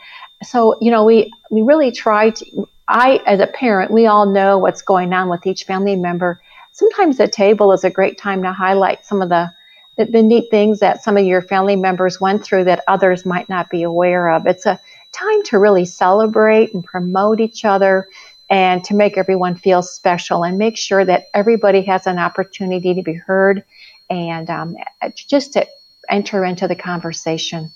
So 0.44 0.76
you 0.80 0.90
know 0.90 1.04
we 1.04 1.32
we 1.50 1.62
really 1.62 1.90
try 1.90 2.30
to 2.30 2.68
i 2.88 3.20
as 3.26 3.40
a 3.40 3.46
parent 3.46 3.90
we 3.90 4.06
all 4.06 4.26
know 4.26 4.58
what's 4.58 4.82
going 4.82 5.12
on 5.12 5.28
with 5.28 5.46
each 5.46 5.64
family 5.64 5.96
member. 5.96 6.40
Sometimes 6.72 7.18
the 7.18 7.28
table 7.28 7.72
is 7.72 7.84
a 7.84 7.90
great 7.90 8.18
time 8.18 8.42
to 8.42 8.52
highlight 8.52 9.04
some 9.04 9.20
of 9.20 9.28
the, 9.28 9.52
the 9.96 10.22
neat 10.22 10.50
things 10.50 10.80
that 10.80 11.02
some 11.02 11.16
of 11.16 11.25
your 11.25 11.42
family 11.42 11.76
members 11.76 12.20
went 12.20 12.44
through 12.44 12.64
that 12.64 12.82
others 12.88 13.26
might 13.26 13.49
not 13.49 13.68
be 13.70 13.82
aware 13.82 14.30
of. 14.30 14.46
It's 14.46 14.66
a 14.66 14.80
time 15.12 15.42
to 15.44 15.58
really 15.58 15.84
celebrate 15.84 16.72
and 16.72 16.82
promote 16.82 17.40
each 17.40 17.64
other 17.64 18.08
and 18.49 18.82
to 18.84 18.94
make 18.94 19.16
everyone 19.16 19.54
feel 19.54 19.82
special 19.82 20.44
and 20.44 20.58
make 20.58 20.76
sure 20.76 21.04
that 21.04 21.26
everybody 21.34 21.82
has 21.82 22.06
an 22.06 22.18
opportunity 22.18 22.94
to 22.94 23.02
be 23.02 23.14
heard 23.14 23.64
and 24.11 24.50
um, 24.50 24.76
just 25.14 25.54
to 25.54 25.66
enter 26.08 26.44
into 26.44 26.68
the 26.68 26.76
conversation. 26.76 27.72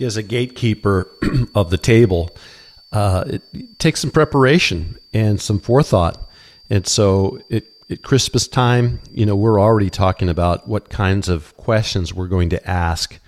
As 0.00 0.16
a 0.16 0.22
gatekeeper 0.22 1.10
of 1.54 1.70
the 1.70 1.78
table, 1.78 2.30
uh, 2.92 3.24
it 3.26 3.78
takes 3.78 4.00
some 4.00 4.10
preparation 4.10 4.98
and 5.12 5.40
some 5.40 5.58
forethought. 5.58 6.28
And 6.68 6.86
so 6.86 7.40
it 7.48 7.75
at 7.88 8.02
Christmas 8.02 8.48
time, 8.48 9.00
you 9.12 9.24
know, 9.24 9.36
we're 9.36 9.60
already 9.60 9.90
talking 9.90 10.28
about 10.28 10.68
what 10.68 10.88
kinds 10.88 11.28
of 11.28 11.56
questions 11.56 12.12
we're 12.12 12.26
going 12.26 12.50
to 12.50 12.68
ask 12.68 13.18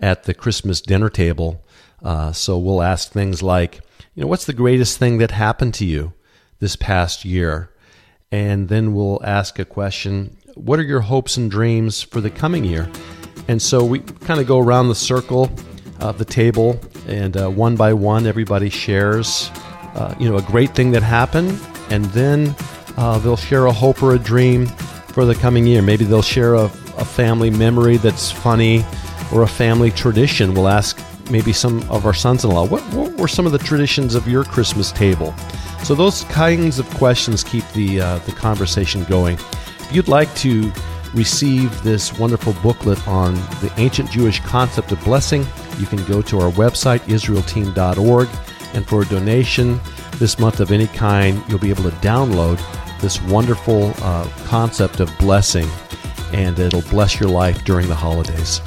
at 0.00 0.24
the 0.24 0.32
Christmas 0.32 0.80
dinner 0.80 1.10
table. 1.10 1.62
Uh, 2.02 2.32
so 2.32 2.56
we'll 2.56 2.82
ask 2.82 3.10
things 3.10 3.42
like, 3.42 3.80
you 4.14 4.22
know, 4.22 4.26
what's 4.26 4.46
the 4.46 4.52
greatest 4.52 4.98
thing 4.98 5.18
that 5.18 5.30
happened 5.30 5.74
to 5.74 5.84
you 5.84 6.14
this 6.58 6.74
past 6.74 7.24
year? 7.24 7.70
And 8.32 8.68
then 8.68 8.94
we'll 8.94 9.20
ask 9.24 9.58
a 9.58 9.64
question, 9.64 10.36
what 10.54 10.78
are 10.78 10.84
your 10.84 11.00
hopes 11.00 11.36
and 11.36 11.50
dreams 11.50 12.02
for 12.02 12.20
the 12.20 12.30
coming 12.30 12.64
year? 12.64 12.90
And 13.46 13.60
so 13.60 13.84
we 13.84 14.00
kind 14.00 14.40
of 14.40 14.46
go 14.46 14.58
around 14.58 14.88
the 14.88 14.94
circle 14.94 15.50
of 16.00 16.18
the 16.18 16.24
table, 16.24 16.80
and 17.08 17.36
uh, 17.36 17.48
one 17.48 17.74
by 17.76 17.92
one, 17.92 18.26
everybody 18.26 18.70
shares, 18.70 19.50
uh, 19.94 20.14
you 20.18 20.28
know, 20.28 20.36
a 20.36 20.42
great 20.42 20.74
thing 20.74 20.92
that 20.92 21.02
happened, 21.02 21.58
and 21.90 22.04
then 22.06 22.54
uh, 22.98 23.16
they'll 23.18 23.36
share 23.36 23.66
a 23.66 23.72
hope 23.72 24.02
or 24.02 24.14
a 24.14 24.18
dream 24.18 24.66
for 24.66 25.24
the 25.24 25.34
coming 25.34 25.64
year. 25.64 25.80
Maybe 25.80 26.04
they'll 26.04 26.20
share 26.20 26.54
a, 26.54 26.64
a 26.64 27.04
family 27.04 27.48
memory 27.48 27.96
that's 27.96 28.30
funny 28.30 28.84
or 29.32 29.42
a 29.42 29.46
family 29.46 29.92
tradition. 29.92 30.52
We'll 30.52 30.66
ask 30.66 31.00
maybe 31.30 31.52
some 31.52 31.88
of 31.90 32.06
our 32.06 32.14
sons 32.14 32.44
in 32.44 32.50
law, 32.50 32.66
what, 32.66 32.82
what, 32.92 33.12
were 33.16 33.28
some 33.28 33.46
of 33.46 33.52
the 33.52 33.58
traditions 33.58 34.16
of 34.16 34.26
your 34.26 34.42
Christmas 34.42 34.90
table? 34.90 35.32
So, 35.84 35.94
those 35.94 36.24
kinds 36.24 36.80
of 36.80 36.90
questions 36.94 37.44
keep 37.44 37.64
the, 37.72 38.00
uh, 38.00 38.18
the 38.20 38.32
conversation 38.32 39.04
going. 39.04 39.38
If 39.78 39.92
you'd 39.92 40.08
like 40.08 40.34
to 40.36 40.72
receive 41.14 41.82
this 41.84 42.18
wonderful 42.18 42.52
booklet 42.64 43.06
on 43.06 43.34
the 43.34 43.72
ancient 43.76 44.10
Jewish 44.10 44.40
concept 44.40 44.90
of 44.90 45.02
blessing, 45.04 45.46
you 45.78 45.86
can 45.86 46.04
go 46.06 46.20
to 46.22 46.40
our 46.40 46.50
website, 46.52 46.98
israelteam.org, 47.02 48.28
and 48.74 48.86
for 48.88 49.02
a 49.02 49.06
donation 49.06 49.80
this 50.16 50.38
month 50.40 50.58
of 50.58 50.72
any 50.72 50.88
kind, 50.88 51.40
you'll 51.48 51.60
be 51.60 51.70
able 51.70 51.84
to 51.84 51.96
download 51.98 52.58
this 53.00 53.20
wonderful 53.22 53.92
uh, 53.98 54.28
concept 54.44 55.00
of 55.00 55.16
blessing, 55.18 55.68
and 56.32 56.58
it'll 56.58 56.82
bless 56.82 57.18
your 57.20 57.28
life 57.28 57.64
during 57.64 57.88
the 57.88 57.94
holidays. 57.94 58.60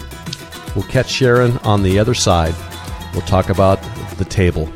We'll 0.75 0.85
catch 0.85 1.09
Sharon 1.09 1.57
on 1.59 1.83
the 1.83 2.00
other 2.00 2.13
side. 2.13 2.55
We'll 3.13 3.21
talk 3.23 3.50
about 3.50 3.81
the 4.17 4.25
table. 4.25 4.71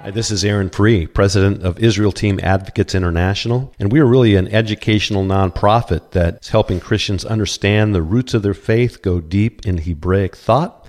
Hi, 0.00 0.10
this 0.10 0.30
is 0.30 0.44
Aaron 0.44 0.70
Free, 0.70 1.06
president 1.06 1.62
of 1.62 1.78
Israel 1.78 2.10
Team 2.10 2.40
Advocates 2.42 2.94
International, 2.94 3.72
and 3.78 3.92
we 3.92 4.00
are 4.00 4.06
really 4.06 4.34
an 4.34 4.48
educational 4.48 5.24
nonprofit 5.24 6.10
that's 6.10 6.48
helping 6.48 6.80
Christians 6.80 7.24
understand 7.24 7.94
the 7.94 8.02
roots 8.02 8.34
of 8.34 8.42
their 8.42 8.54
faith, 8.54 9.02
go 9.02 9.20
deep 9.20 9.64
in 9.66 9.78
Hebraic 9.78 10.34
thought, 10.34 10.79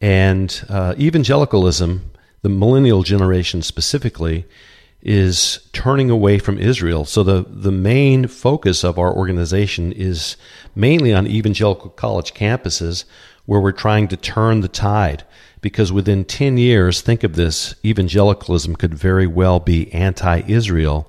and 0.00 0.64
uh, 0.68 0.94
evangelicalism, 0.98 2.10
the 2.42 2.48
millennial 2.48 3.02
generation 3.02 3.62
specifically, 3.62 4.46
is 5.02 5.60
turning 5.72 6.10
away 6.10 6.38
from 6.38 6.58
Israel. 6.58 7.04
So 7.04 7.22
the, 7.22 7.44
the 7.48 7.72
main 7.72 8.26
focus 8.26 8.84
of 8.84 8.98
our 8.98 9.14
organization 9.14 9.92
is 9.92 10.36
mainly 10.74 11.12
on 11.12 11.26
evangelical 11.26 11.90
college 11.90 12.34
campuses 12.34 13.04
where 13.46 13.60
we're 13.60 13.72
trying 13.72 14.08
to 14.08 14.16
turn 14.16 14.60
the 14.60 14.68
tide 14.68 15.24
because 15.60 15.92
within 15.92 16.24
10 16.24 16.58
years, 16.58 17.00
think 17.00 17.22
of 17.22 17.34
this, 17.34 17.74
evangelicalism 17.84 18.76
could 18.76 18.94
very 18.94 19.26
well 19.26 19.60
be 19.60 19.92
anti 19.92 20.42
Israel 20.46 21.08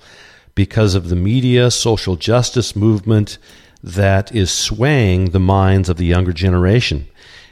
because 0.55 0.95
of 0.95 1.09
the 1.09 1.15
media 1.15 1.71
social 1.71 2.15
justice 2.15 2.75
movement 2.75 3.37
that 3.83 4.33
is 4.35 4.51
swaying 4.51 5.31
the 5.31 5.39
minds 5.39 5.89
of 5.89 5.97
the 5.97 6.05
younger 6.05 6.33
generation. 6.33 7.07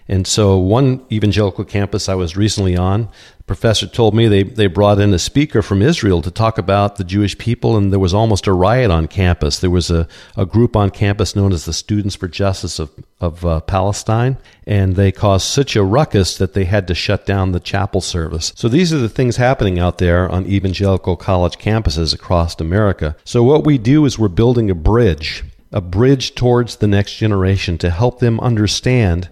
And 0.09 0.25
so, 0.25 0.57
one 0.57 1.05
evangelical 1.11 1.63
campus 1.63 2.09
I 2.09 2.15
was 2.15 2.35
recently 2.35 2.75
on, 2.75 3.09
the 3.37 3.43
professor 3.43 3.85
told 3.85 4.15
me 4.15 4.27
they, 4.27 4.41
they 4.41 4.65
brought 4.65 4.99
in 4.99 5.13
a 5.13 5.19
speaker 5.19 5.61
from 5.61 5.83
Israel 5.83 6.23
to 6.23 6.31
talk 6.31 6.57
about 6.57 6.95
the 6.95 7.03
Jewish 7.03 7.37
people, 7.37 7.77
and 7.77 7.91
there 7.91 7.99
was 7.99 8.13
almost 8.13 8.47
a 8.47 8.53
riot 8.53 8.89
on 8.89 9.07
campus. 9.07 9.59
There 9.59 9.69
was 9.69 9.91
a, 9.91 10.07
a 10.35 10.47
group 10.47 10.75
on 10.75 10.89
campus 10.89 11.35
known 11.35 11.53
as 11.53 11.65
the 11.65 11.73
Students 11.73 12.15
for 12.15 12.27
Justice 12.27 12.79
of, 12.79 12.89
of 13.21 13.45
uh, 13.45 13.59
Palestine, 13.59 14.37
and 14.65 14.95
they 14.95 15.11
caused 15.11 15.45
such 15.45 15.75
a 15.75 15.83
ruckus 15.83 16.39
that 16.39 16.55
they 16.55 16.65
had 16.65 16.87
to 16.87 16.95
shut 16.95 17.27
down 17.27 17.51
the 17.51 17.59
chapel 17.59 18.01
service. 18.01 18.51
So, 18.55 18.67
these 18.67 18.91
are 18.91 18.97
the 18.97 19.09
things 19.09 19.37
happening 19.37 19.77
out 19.77 19.99
there 19.99 20.27
on 20.27 20.47
evangelical 20.47 21.17
college 21.17 21.59
campuses 21.59 22.15
across 22.15 22.59
America. 22.59 23.15
So, 23.25 23.43
what 23.43 23.63
we 23.63 23.77
do 23.77 24.05
is 24.05 24.17
we're 24.17 24.29
building 24.29 24.71
a 24.71 24.75
bridge, 24.75 25.43
a 25.71 25.81
bridge 25.81 26.33
towards 26.33 26.77
the 26.77 26.87
next 26.87 27.15
generation 27.17 27.77
to 27.77 27.91
help 27.91 28.17
them 28.17 28.39
understand 28.39 29.29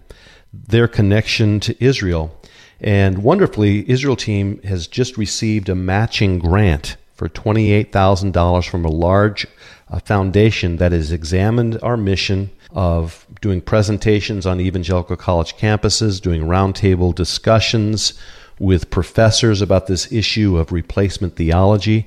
their 0.68 0.88
connection 0.88 1.60
to 1.62 1.84
Israel. 1.84 2.36
And 2.80 3.24
wonderfully, 3.24 3.90
Israel 3.90 4.16
team 4.16 4.62
has 4.64 4.88
just 4.88 5.18
received 5.18 5.70
a 5.70 5.76
matching 5.76 6.40
grant 6.40 6.98
for 7.16 7.28
$28,000 7.28 8.70
from 8.70 8.86
a 8.86 8.92
large 8.92 9.48
uh, 9.90 10.00
foundation 10.00 10.78
that 10.78 10.92
has 10.92 11.12
examined 11.12 11.80
our 11.82 11.98
mission 11.98 12.52
of 12.72 13.26
doing 13.42 13.62
presentations 13.62 14.46
on 14.46 14.60
evangelical 14.60 15.16
college 15.16 15.56
campuses, 15.56 16.22
doing 16.22 16.44
roundtable 16.44 17.16
discussions 17.16 18.14
with 18.60 18.90
professors 18.90 19.62
about 19.62 19.88
this 19.88 20.12
issue 20.12 20.58
of 20.58 20.72
replacement 20.72 21.36
theology. 21.36 22.06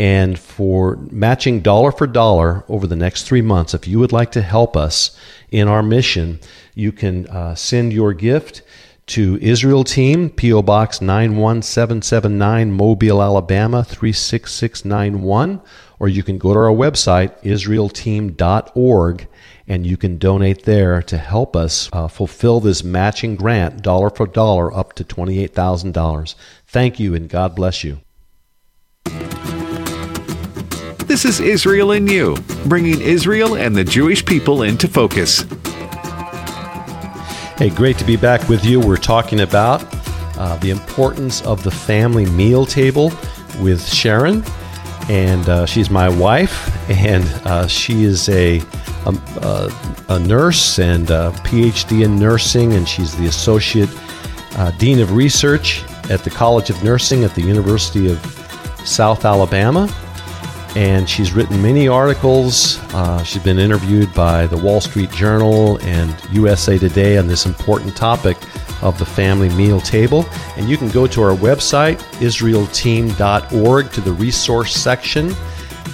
And 0.00 0.38
for 0.38 0.96
matching 1.10 1.60
dollar 1.60 1.92
for 1.92 2.06
dollar 2.06 2.64
over 2.70 2.86
the 2.86 2.96
next 2.96 3.24
three 3.24 3.42
months, 3.42 3.74
if 3.74 3.86
you 3.86 3.98
would 3.98 4.12
like 4.12 4.32
to 4.32 4.40
help 4.40 4.74
us 4.74 5.14
in 5.50 5.68
our 5.68 5.82
mission, 5.82 6.40
you 6.74 6.90
can 6.90 7.26
uh, 7.26 7.54
send 7.54 7.92
your 7.92 8.14
gift 8.14 8.62
to 9.08 9.36
Israel 9.42 9.84
Team, 9.84 10.30
P.O. 10.30 10.62
Box 10.62 11.02
91779, 11.02 12.72
Mobile, 12.72 13.22
Alabama 13.22 13.84
36691, 13.84 15.60
or 15.98 16.08
you 16.08 16.22
can 16.22 16.38
go 16.38 16.54
to 16.54 16.58
our 16.58 16.72
website, 16.72 17.38
israelteam.org, 17.42 19.28
and 19.68 19.86
you 19.86 19.98
can 19.98 20.16
donate 20.16 20.62
there 20.62 21.02
to 21.02 21.18
help 21.18 21.54
us 21.54 21.90
uh, 21.92 22.08
fulfill 22.08 22.60
this 22.60 22.82
matching 22.82 23.36
grant, 23.36 23.82
dollar 23.82 24.08
for 24.08 24.26
dollar, 24.26 24.74
up 24.74 24.94
to 24.94 25.04
$28,000. 25.04 26.34
Thank 26.66 26.98
you, 26.98 27.14
and 27.14 27.28
God 27.28 27.54
bless 27.54 27.84
you. 27.84 28.00
This 31.10 31.24
is 31.24 31.40
Israel 31.40 31.90
and 31.90 32.08
You, 32.08 32.36
bringing 32.66 33.00
Israel 33.00 33.56
and 33.56 33.74
the 33.74 33.82
Jewish 33.82 34.24
people 34.24 34.62
into 34.62 34.86
focus. 34.86 35.40
Hey, 37.58 37.68
great 37.68 37.98
to 37.98 38.04
be 38.04 38.14
back 38.14 38.48
with 38.48 38.64
you. 38.64 38.78
We're 38.78 38.96
talking 38.96 39.40
about 39.40 39.84
uh, 40.38 40.56
the 40.58 40.70
importance 40.70 41.42
of 41.42 41.64
the 41.64 41.70
family 41.72 42.26
meal 42.26 42.64
table 42.64 43.10
with 43.60 43.84
Sharon, 43.84 44.44
and 45.08 45.48
uh, 45.48 45.66
she's 45.66 45.90
my 45.90 46.08
wife, 46.08 46.72
and 46.88 47.24
uh, 47.44 47.66
she 47.66 48.04
is 48.04 48.28
a, 48.28 48.62
a, 49.04 49.72
a 50.10 50.18
nurse 50.20 50.78
and 50.78 51.10
a 51.10 51.32
PhD 51.38 52.04
in 52.04 52.20
nursing, 52.20 52.74
and 52.74 52.88
she's 52.88 53.16
the 53.16 53.26
associate 53.26 53.90
uh, 54.52 54.70
dean 54.78 55.00
of 55.00 55.10
research 55.10 55.82
at 56.08 56.22
the 56.22 56.30
College 56.30 56.70
of 56.70 56.80
Nursing 56.84 57.24
at 57.24 57.34
the 57.34 57.42
University 57.42 58.08
of 58.08 58.24
South 58.84 59.24
Alabama 59.24 59.92
and 60.76 61.08
she's 61.08 61.32
written 61.32 61.60
many 61.60 61.88
articles. 61.88 62.78
Uh, 62.94 63.22
she's 63.24 63.42
been 63.42 63.58
interviewed 63.58 64.12
by 64.14 64.46
the 64.46 64.56
Wall 64.56 64.80
Street 64.80 65.10
Journal 65.10 65.78
and 65.82 66.14
USA 66.30 66.78
Today 66.78 67.18
on 67.18 67.26
this 67.26 67.46
important 67.46 67.96
topic 67.96 68.36
of 68.82 68.98
the 68.98 69.04
family 69.04 69.48
meal 69.50 69.80
table. 69.80 70.24
And 70.56 70.68
you 70.68 70.76
can 70.76 70.88
go 70.88 71.06
to 71.08 71.22
our 71.22 71.36
website, 71.36 71.98
israelteam.org, 72.20 73.92
to 73.92 74.00
the 74.00 74.12
resource 74.12 74.74
section, 74.74 75.34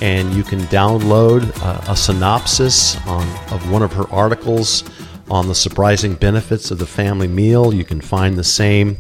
and 0.03 0.33
you 0.35 0.45
can 0.45 0.61
download 0.63 1.51
uh, 1.63 1.93
a 1.93 1.97
synopsis 1.97 2.97
on, 3.07 3.27
of 3.53 3.71
one 3.71 3.83
of 3.83 3.93
her 3.93 4.09
articles 4.13 4.85
on 5.31 5.49
the 5.49 5.55
surprising 5.55 6.15
benefits 6.15 6.71
of 6.71 6.79
the 6.79 6.87
family 6.87 7.27
meal. 7.27 7.75
You 7.75 7.85
can 7.85 8.01
find 8.01 8.37
the 8.37 8.45
same 8.45 8.99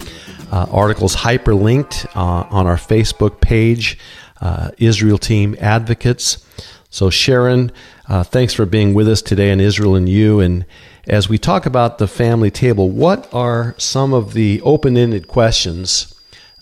uh, 0.51 0.67
articles 0.71 1.15
hyperlinked 1.15 2.07
uh, 2.17 2.47
on 2.51 2.67
our 2.67 2.77
Facebook 2.77 3.41
page 3.41 3.99
uh, 4.41 4.71
Israel 4.79 5.19
Team 5.19 5.57
Advocates. 5.61 6.45
So, 6.91 7.11
Sharon, 7.11 7.73
uh, 8.09 8.23
thanks 8.23 8.55
for 8.55 8.65
being 8.65 8.95
with 8.95 9.09
us 9.09 9.21
today 9.21 9.51
in 9.51 9.61
Israel 9.61 9.95
and 9.95 10.09
You. 10.09 10.41
And 10.41 10.65
as 11.07 11.29
we 11.29 11.39
talk 11.39 11.67
about 11.67 11.99
the 11.99 12.09
family 12.09 12.51
table, 12.51 12.91
what 12.91 13.33
are 13.35 13.75
some 13.79 14.13
of 14.13 14.33
the 14.33 14.61
open 14.63 14.97
ended 14.97 15.29
questions 15.29 16.13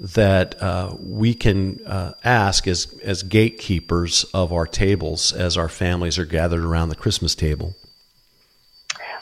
that 0.00 0.60
uh, 0.60 0.94
we 0.98 1.34
can 1.34 1.80
uh, 1.86 2.12
ask 2.24 2.66
as, 2.66 2.98
as 3.02 3.22
gatekeepers 3.22 4.24
of 4.34 4.52
our 4.52 4.66
tables 4.66 5.32
as 5.32 5.56
our 5.56 5.68
families 5.68 6.18
are 6.18 6.24
gathered 6.24 6.64
around 6.64 6.88
the 6.88 6.96
Christmas 6.96 7.34
table? 7.34 7.74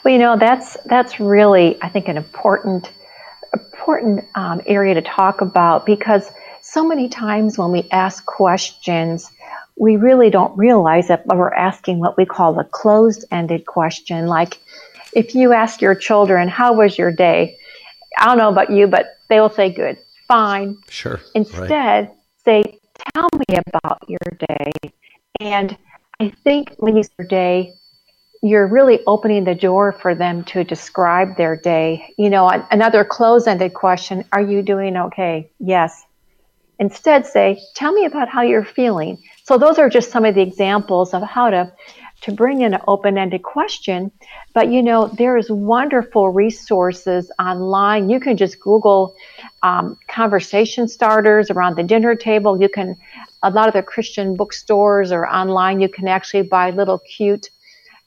Well, 0.03 0.13
you 0.13 0.19
know, 0.19 0.37
that's, 0.37 0.77
that's 0.85 1.19
really, 1.19 1.81
I 1.81 1.89
think, 1.89 2.07
an 2.07 2.17
important, 2.17 2.91
important 3.53 4.25
um, 4.35 4.61
area 4.65 4.95
to 4.95 5.01
talk 5.01 5.41
about 5.41 5.85
because 5.85 6.29
so 6.63 6.83
many 6.83 7.09
times 7.09 7.57
when 7.57 7.71
we 7.71 7.87
ask 7.91 8.25
questions, 8.25 9.29
we 9.75 9.97
really 9.97 10.29
don't 10.29 10.57
realize 10.57 11.09
that 11.09 11.25
we're 11.27 11.53
asking 11.53 11.99
what 11.99 12.17
we 12.17 12.25
call 12.25 12.57
a 12.57 12.63
closed 12.63 13.25
ended 13.31 13.65
question. 13.65 14.27
Like 14.27 14.59
if 15.13 15.35
you 15.35 15.51
ask 15.51 15.81
your 15.81 15.93
children, 15.93 16.47
How 16.47 16.73
was 16.73 16.97
your 16.97 17.11
day? 17.11 17.57
I 18.17 18.25
don't 18.27 18.37
know 18.37 18.49
about 18.49 18.71
you, 18.71 18.87
but 18.87 19.17
they 19.29 19.41
will 19.41 19.49
say, 19.49 19.71
Good, 19.71 19.97
fine. 20.27 20.77
Sure. 20.87 21.19
Instead, 21.35 22.07
right. 22.07 22.11
say, 22.45 22.79
Tell 23.13 23.29
me 23.33 23.59
about 23.67 23.99
your 24.07 24.37
day. 24.47 24.71
And 25.41 25.77
I 26.21 26.31
think 26.45 26.73
when 26.77 26.95
you 26.95 27.03
say 27.03 27.11
your 27.19 27.27
day, 27.27 27.73
you're 28.41 28.67
really 28.67 29.01
opening 29.05 29.43
the 29.43 29.55
door 29.55 29.91
for 29.91 30.15
them 30.15 30.45
to 30.45 30.63
describe 30.63 31.35
their 31.35 31.57
day. 31.57 32.05
You 32.17 32.29
know, 32.29 32.47
another 32.71 33.03
closed 33.03 33.49
ended 33.49 33.73
question 33.73 34.23
Are 34.31 34.41
you 34.41 34.61
doing 34.61 34.95
okay? 34.95 35.51
Yes. 35.59 36.05
Instead, 36.83 37.25
say, 37.25 37.61
Tell 37.75 37.93
me 37.93 38.03
about 38.03 38.27
how 38.27 38.41
you're 38.41 38.65
feeling. 38.65 39.17
So, 39.45 39.57
those 39.57 39.79
are 39.79 39.89
just 39.89 40.11
some 40.11 40.25
of 40.25 40.35
the 40.35 40.41
examples 40.41 41.13
of 41.13 41.23
how 41.23 41.49
to, 41.49 41.71
to 42.23 42.31
bring 42.33 42.59
in 42.59 42.73
an 42.73 42.81
open 42.89 43.17
ended 43.17 43.41
question. 43.41 44.11
But 44.53 44.69
you 44.69 44.83
know, 44.83 45.07
there's 45.07 45.49
wonderful 45.49 46.29
resources 46.31 47.31
online. 47.39 48.09
You 48.09 48.19
can 48.19 48.35
just 48.35 48.59
Google 48.59 49.15
um, 49.61 49.97
conversation 50.09 50.89
starters 50.89 51.49
around 51.49 51.77
the 51.77 51.83
dinner 51.83 52.15
table. 52.15 52.61
You 52.61 52.67
can, 52.67 52.97
a 53.43 53.49
lot 53.49 53.69
of 53.69 53.73
the 53.73 53.81
Christian 53.81 54.35
bookstores 54.35 55.13
or 55.13 55.25
online, 55.25 55.79
you 55.79 55.87
can 55.87 56.09
actually 56.09 56.43
buy 56.43 56.71
little 56.71 56.99
cute 56.99 57.49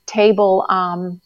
table 0.04 0.66
um, 0.68 1.22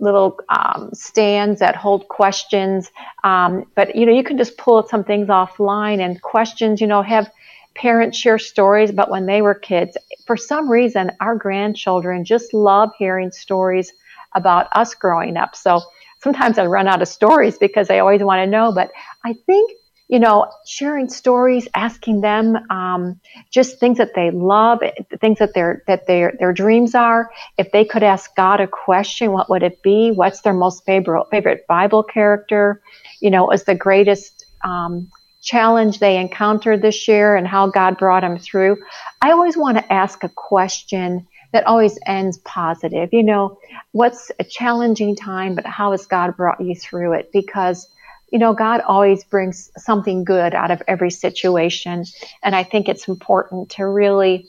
little 0.00 0.38
um, 0.48 0.90
stands 0.92 1.60
that 1.60 1.76
hold 1.76 2.08
questions. 2.08 2.90
Um, 3.24 3.66
but 3.74 3.94
you 3.96 4.06
know, 4.06 4.12
you 4.12 4.24
can 4.24 4.38
just 4.38 4.56
pull 4.56 4.86
some 4.86 5.04
things 5.04 5.28
offline 5.28 6.00
and 6.00 6.20
questions. 6.22 6.80
You 6.80 6.86
know, 6.86 7.02
have 7.02 7.30
parents 7.74 8.18
share 8.18 8.38
stories 8.38 8.90
about 8.90 9.10
when 9.10 9.26
they 9.26 9.42
were 9.42 9.54
kids. 9.54 9.96
For 10.26 10.36
some 10.36 10.70
reason, 10.70 11.10
our 11.20 11.36
grandchildren 11.36 12.24
just 12.24 12.52
love 12.52 12.90
hearing 12.98 13.30
stories 13.30 13.92
about 14.34 14.68
us 14.72 14.94
growing 14.94 15.36
up. 15.36 15.54
So 15.56 15.80
sometimes 16.22 16.58
I 16.58 16.66
run 16.66 16.88
out 16.88 17.02
of 17.02 17.08
stories 17.08 17.58
because 17.58 17.88
they 17.88 17.98
always 17.98 18.22
want 18.22 18.40
to 18.40 18.46
know. 18.46 18.72
But 18.72 18.90
I 19.24 19.32
think 19.32 19.72
you 20.12 20.18
know, 20.18 20.52
sharing 20.66 21.08
stories, 21.08 21.66
asking 21.74 22.20
them 22.20 22.54
um, 22.68 23.18
just 23.50 23.80
things 23.80 23.96
that 23.96 24.14
they 24.14 24.30
love, 24.30 24.80
things 25.22 25.38
that 25.38 25.54
their 25.54 25.82
that 25.86 26.06
their 26.06 26.34
their 26.38 26.52
dreams 26.52 26.94
are. 26.94 27.30
If 27.56 27.72
they 27.72 27.86
could 27.86 28.02
ask 28.02 28.36
God 28.36 28.60
a 28.60 28.66
question, 28.66 29.32
what 29.32 29.48
would 29.48 29.62
it 29.62 29.82
be? 29.82 30.10
What's 30.10 30.42
their 30.42 30.52
most 30.52 30.84
favorite 30.84 31.28
favorite 31.30 31.66
Bible 31.66 32.02
character? 32.02 32.82
You 33.20 33.30
know, 33.30 33.50
is 33.52 33.64
the 33.64 33.74
greatest 33.74 34.44
um, 34.62 35.10
challenge 35.40 35.98
they 35.98 36.18
encountered 36.18 36.82
this 36.82 37.08
year 37.08 37.34
and 37.34 37.46
how 37.46 37.68
God 37.68 37.96
brought 37.96 38.20
them 38.20 38.38
through, 38.38 38.76
I 39.22 39.32
always 39.32 39.56
want 39.56 39.78
to 39.78 39.92
ask 39.92 40.22
a 40.24 40.28
question 40.28 41.26
that 41.54 41.66
always 41.66 41.98
ends 42.04 42.36
positive. 42.44 43.08
You 43.12 43.22
know, 43.22 43.58
what's 43.92 44.30
a 44.38 44.44
challenging 44.44 45.16
time, 45.16 45.54
but 45.54 45.64
how 45.64 45.92
has 45.92 46.04
God 46.04 46.36
brought 46.36 46.60
you 46.60 46.74
through 46.74 47.14
it? 47.14 47.30
Because 47.32 47.88
you 48.32 48.38
know, 48.38 48.54
God 48.54 48.80
always 48.80 49.22
brings 49.24 49.70
something 49.76 50.24
good 50.24 50.54
out 50.54 50.70
of 50.70 50.82
every 50.88 51.10
situation. 51.10 52.04
And 52.42 52.56
I 52.56 52.64
think 52.64 52.88
it's 52.88 53.06
important 53.06 53.68
to 53.72 53.86
really 53.86 54.48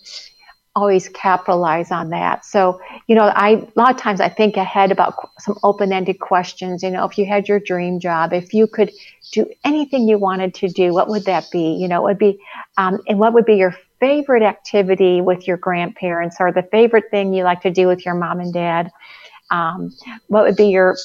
always 0.76 1.10
capitalize 1.10 1.92
on 1.92 2.10
that. 2.10 2.46
So, 2.46 2.80
you 3.08 3.16
know, 3.16 3.26
I, 3.26 3.50
a 3.50 3.80
lot 3.80 3.92
of 3.92 3.98
times 3.98 4.22
I 4.22 4.30
think 4.30 4.56
ahead 4.58 4.92
about 4.92 5.30
some 5.38 5.60
open 5.64 5.92
ended 5.92 6.20
questions. 6.20 6.82
You 6.82 6.92
know, 6.92 7.06
if 7.06 7.18
you 7.18 7.26
had 7.26 7.48
your 7.48 7.60
dream 7.60 8.00
job, 8.00 8.32
if 8.34 8.54
you 8.54 8.68
could 8.68 8.92
do 9.34 9.46
anything 9.66 10.08
you 10.08 10.18
wanted 10.18 10.56
to 10.56 10.70
do, 10.70 10.94
what 10.94 11.10
would 11.10 11.26
that 11.26 11.52
be? 11.52 11.74
You 11.74 11.90
know, 11.90 12.00
it 12.00 12.04
would 12.04 12.18
be, 12.18 12.40
um, 12.78 13.00
and 13.08 13.20
what 13.20 13.34
would 13.34 13.46
be 13.46 13.56
your 13.56 13.76
favorite 14.00 14.44
activity 14.44 15.22
with 15.22 15.46
your 15.46 15.58
grandparents 15.58 16.38
or 16.40 16.52
the 16.52 16.64
favorite 16.64 17.12
thing 17.12 17.34
you 17.34 17.44
like 17.44 17.62
to 17.62 17.72
do 17.72 17.86
with 17.86 18.06
your 18.06 18.16
mom 18.16 18.40
and 18.40 18.54
dad? 18.54 18.90
Um, 19.52 19.94
what 20.28 20.46
would 20.46 20.56
be 20.56 20.68
your 20.70 20.96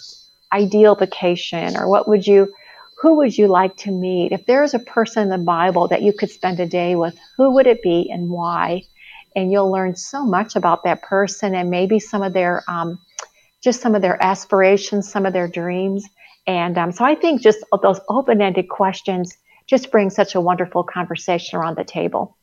ideal 0.52 0.94
vacation 0.94 1.76
or 1.76 1.90
what 1.90 2.08
would 2.08 2.26
you 2.26 2.54
who 3.00 3.14
would 3.14 3.38
you 3.38 3.46
like 3.46 3.76
to 3.78 3.90
meet? 3.90 4.32
If 4.32 4.46
there 4.46 4.64
is 4.64 4.74
a 4.74 4.80
person 4.80 5.24
in 5.24 5.28
the 5.28 5.38
Bible 5.38 5.87
that 5.88 6.02
you 6.02 6.12
could 6.12 6.30
spend 6.30 6.58
a 6.58 6.66
day 6.66 6.96
with, 6.96 7.16
who 7.37 7.54
would 7.54 7.66
it 7.66 7.80
be 7.80 8.11
and 8.11 8.28
why? 8.28 8.82
And 9.37 9.52
you'll 9.52 9.70
learn 9.70 9.94
so 9.94 10.24
much 10.24 10.56
about 10.56 10.82
that 10.82 11.02
person 11.02 11.54
and 11.54 11.70
maybe 11.70 12.00
some 12.00 12.22
of 12.22 12.32
their, 12.32 12.64
um, 12.66 12.98
just 13.62 13.80
some 13.80 13.94
of 13.94 14.02
their 14.02 14.20
aspirations, 14.22 15.11
some 15.11 15.26
of 15.26 15.32
their 15.32 15.46
dreams. 15.46 16.04
And 16.46 16.76
um, 16.76 16.90
so 16.90 17.04
I 17.04 17.14
think 17.14 17.40
just 17.40 17.58
those 17.82 18.00
open 18.08 18.42
ended 18.42 18.68
questions 18.68 19.37
just 19.68 19.92
bring 19.92 20.11
such 20.11 20.34
a 20.34 20.40
wonderful 20.40 20.82
conversation 20.82 21.58
around 21.58 21.76
the 21.76 21.84
table. 21.84 22.37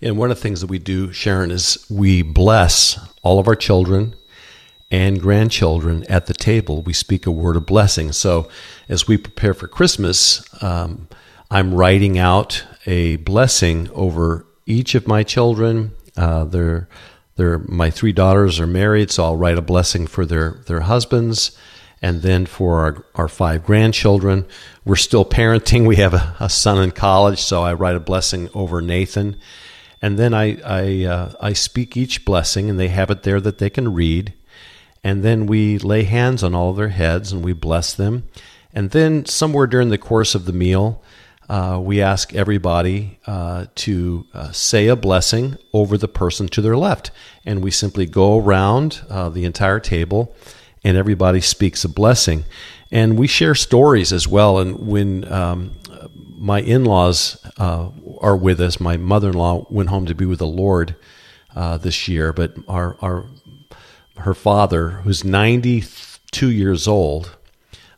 And 0.00 0.18
one 0.18 0.30
of 0.30 0.36
the 0.36 0.42
things 0.42 0.60
that 0.60 0.68
we 0.68 0.78
do, 0.78 1.12
Sharon, 1.12 1.50
is 1.50 1.84
we 1.90 2.22
bless 2.22 2.98
all 3.22 3.38
of 3.38 3.48
our 3.48 3.56
children 3.56 4.14
and 4.92 5.18
grandchildren 5.22 6.04
at 6.08 6.26
the 6.26 6.34
table. 6.34 6.82
We 6.82 6.92
speak 6.92 7.26
a 7.26 7.30
word 7.30 7.56
of 7.56 7.64
blessing. 7.64 8.12
So 8.12 8.48
as 8.90 9.08
we 9.08 9.16
prepare 9.16 9.54
for 9.54 9.66
Christmas, 9.66 10.44
um, 10.62 11.08
I'm 11.50 11.74
writing 11.74 12.18
out 12.18 12.62
a 12.84 13.16
blessing 13.16 13.88
over 13.94 14.46
each 14.66 14.94
of 14.94 15.08
my 15.08 15.22
children. 15.22 15.92
Uh, 16.14 16.44
they're, 16.44 16.90
they're, 17.36 17.58
my 17.60 17.88
three 17.88 18.12
daughters 18.12 18.60
are 18.60 18.66
married, 18.66 19.10
so 19.10 19.24
I'll 19.24 19.36
write 19.36 19.56
a 19.56 19.62
blessing 19.62 20.06
for 20.06 20.26
their, 20.26 20.60
their 20.66 20.80
husbands. 20.80 21.56
And 22.02 22.20
then 22.20 22.44
for 22.44 22.80
our, 22.80 23.06
our 23.14 23.28
five 23.28 23.64
grandchildren, 23.64 24.44
we're 24.84 24.96
still 24.96 25.24
parenting. 25.24 25.86
We 25.92 25.96
have 25.96 26.12
a, 26.12 26.36
a 26.38 26.50
son 26.50 26.82
in 26.82 26.90
college, 26.90 27.40
so 27.40 27.62
I 27.62 27.72
write 27.72 27.96
a 27.96 28.00
blessing 28.00 28.50
over 28.52 28.82
Nathan. 28.82 29.36
And 30.02 30.18
then 30.18 30.34
I, 30.34 30.60
I, 30.62 31.04
uh, 31.06 31.32
I 31.40 31.54
speak 31.54 31.96
each 31.96 32.26
blessing, 32.26 32.68
and 32.68 32.78
they 32.78 32.88
have 32.88 33.10
it 33.10 33.22
there 33.22 33.40
that 33.40 33.56
they 33.56 33.70
can 33.70 33.94
read 33.94 34.34
and 35.04 35.22
then 35.22 35.46
we 35.46 35.78
lay 35.78 36.04
hands 36.04 36.42
on 36.42 36.54
all 36.54 36.72
their 36.72 36.88
heads 36.88 37.32
and 37.32 37.44
we 37.44 37.52
bless 37.52 37.94
them. 37.94 38.28
And 38.72 38.90
then, 38.90 39.26
somewhere 39.26 39.66
during 39.66 39.90
the 39.90 39.98
course 39.98 40.34
of 40.34 40.46
the 40.46 40.52
meal, 40.52 41.02
uh, 41.48 41.78
we 41.82 42.00
ask 42.00 42.34
everybody 42.34 43.18
uh, 43.26 43.66
to 43.74 44.26
uh, 44.32 44.52
say 44.52 44.86
a 44.86 44.96
blessing 44.96 45.58
over 45.72 45.98
the 45.98 46.08
person 46.08 46.48
to 46.48 46.62
their 46.62 46.76
left. 46.76 47.10
And 47.44 47.62
we 47.62 47.70
simply 47.70 48.06
go 48.06 48.38
around 48.38 49.02
uh, 49.10 49.28
the 49.28 49.44
entire 49.44 49.80
table 49.80 50.34
and 50.84 50.96
everybody 50.96 51.40
speaks 51.40 51.84
a 51.84 51.88
blessing. 51.88 52.44
And 52.90 53.18
we 53.18 53.26
share 53.26 53.54
stories 53.54 54.12
as 54.12 54.26
well. 54.26 54.58
And 54.58 54.86
when 54.86 55.30
um, 55.30 55.72
my 56.36 56.60
in 56.60 56.84
laws 56.84 57.44
uh, 57.58 57.90
are 58.20 58.36
with 58.36 58.60
us, 58.60 58.80
my 58.80 58.96
mother 58.96 59.30
in 59.30 59.36
law 59.36 59.66
went 59.68 59.90
home 59.90 60.06
to 60.06 60.14
be 60.14 60.24
with 60.24 60.38
the 60.38 60.46
Lord 60.46 60.96
uh, 61.54 61.76
this 61.76 62.08
year, 62.08 62.32
but 62.32 62.54
our, 62.66 62.96
our 63.00 63.26
her 64.22 64.34
father, 64.34 64.90
who's 65.04 65.24
92 65.24 66.50
years 66.50 66.88
old, 66.88 67.36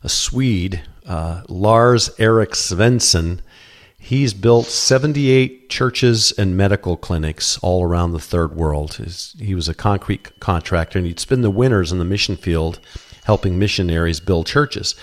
a 0.03 0.09
Swede, 0.09 0.81
uh, 1.07 1.43
Lars 1.47 2.09
Erik 2.19 2.51
Svensson. 2.51 3.39
He's 3.97 4.33
built 4.33 4.67
78 4.67 5.69
churches 5.69 6.31
and 6.31 6.55
medical 6.55 6.95
clinics 6.95 7.57
all 7.59 7.83
around 7.83 8.11
the 8.11 8.19
third 8.19 8.55
world. 8.55 8.99
He 9.39 9.55
was 9.55 9.67
a 9.67 9.73
concrete 9.73 10.39
contractor 10.39 10.99
and 10.99 11.07
he'd 11.07 11.19
spend 11.19 11.43
the 11.43 11.49
winters 11.49 11.91
in 11.91 11.97
the 11.97 12.05
mission 12.05 12.35
field 12.35 12.79
helping 13.23 13.57
missionaries 13.57 14.19
build 14.19 14.45
churches. 14.45 14.95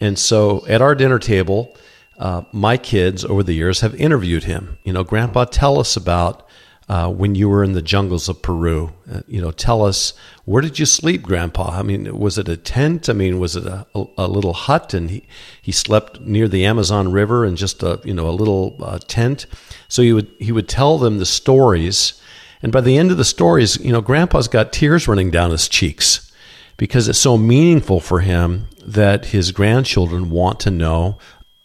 And 0.00 0.18
so 0.18 0.66
at 0.66 0.82
our 0.82 0.94
dinner 0.96 1.20
table, 1.20 1.76
uh, 2.18 2.42
my 2.52 2.76
kids 2.76 3.24
over 3.24 3.42
the 3.42 3.54
years 3.54 3.80
have 3.80 3.94
interviewed 3.94 4.44
him. 4.44 4.78
You 4.82 4.92
know, 4.92 5.04
Grandpa, 5.04 5.44
tell 5.44 5.78
us 5.78 5.96
about 5.96 6.46
uh, 6.90 7.08
when 7.08 7.36
you 7.36 7.48
were 7.48 7.62
in 7.62 7.72
the 7.72 7.80
jungles 7.80 8.28
of 8.28 8.42
Peru. 8.42 8.92
Uh, 9.08 9.20
you 9.28 9.40
know, 9.40 9.52
tell 9.52 9.84
us 9.84 10.12
where 10.44 10.60
did 10.60 10.80
you 10.80 10.84
sleep, 10.84 11.22
Grandpa? 11.22 11.78
I 11.78 11.82
mean, 11.82 12.18
was 12.18 12.36
it 12.36 12.48
a 12.48 12.56
tent? 12.56 13.08
I 13.08 13.12
mean, 13.12 13.38
was 13.38 13.54
it 13.54 13.64
a, 13.64 13.86
a, 13.94 14.04
a 14.18 14.26
little 14.26 14.54
hut? 14.54 14.92
And 14.92 15.08
he, 15.08 15.24
he 15.62 15.70
slept 15.70 16.20
near 16.20 16.48
the 16.48 16.64
Amazon 16.66 17.12
River 17.12 17.46
in 17.46 17.54
just 17.54 17.84
a 17.84 18.00
you 18.02 18.12
know 18.12 18.28
a 18.28 18.34
little 18.34 18.76
uh, 18.82 18.98
tent. 19.06 19.46
So 19.86 20.02
he 20.02 20.12
would 20.12 20.32
he 20.40 20.50
would 20.50 20.68
tell 20.68 20.98
them 20.98 21.18
the 21.18 21.26
stories, 21.26 22.20
and 22.60 22.72
by 22.72 22.80
the 22.80 22.98
end 22.98 23.12
of 23.12 23.18
the 23.18 23.24
stories, 23.24 23.76
you 23.76 23.92
know, 23.92 24.00
Grandpa's 24.00 24.48
got 24.48 24.72
tears 24.72 25.06
running 25.06 25.30
down 25.30 25.52
his 25.52 25.68
cheeks 25.68 26.32
because 26.76 27.06
it's 27.06 27.20
so 27.20 27.38
meaningful 27.38 28.00
for 28.00 28.18
him 28.18 28.66
that 28.84 29.26
his 29.26 29.52
grandchildren 29.52 30.28
want 30.28 30.58
to 30.60 30.72
know 30.72 31.18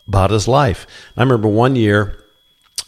about 0.07 0.29
his 0.29 0.47
life. 0.47 0.85
I 1.17 1.23
remember 1.23 1.47
one 1.47 1.75
year 1.75 2.15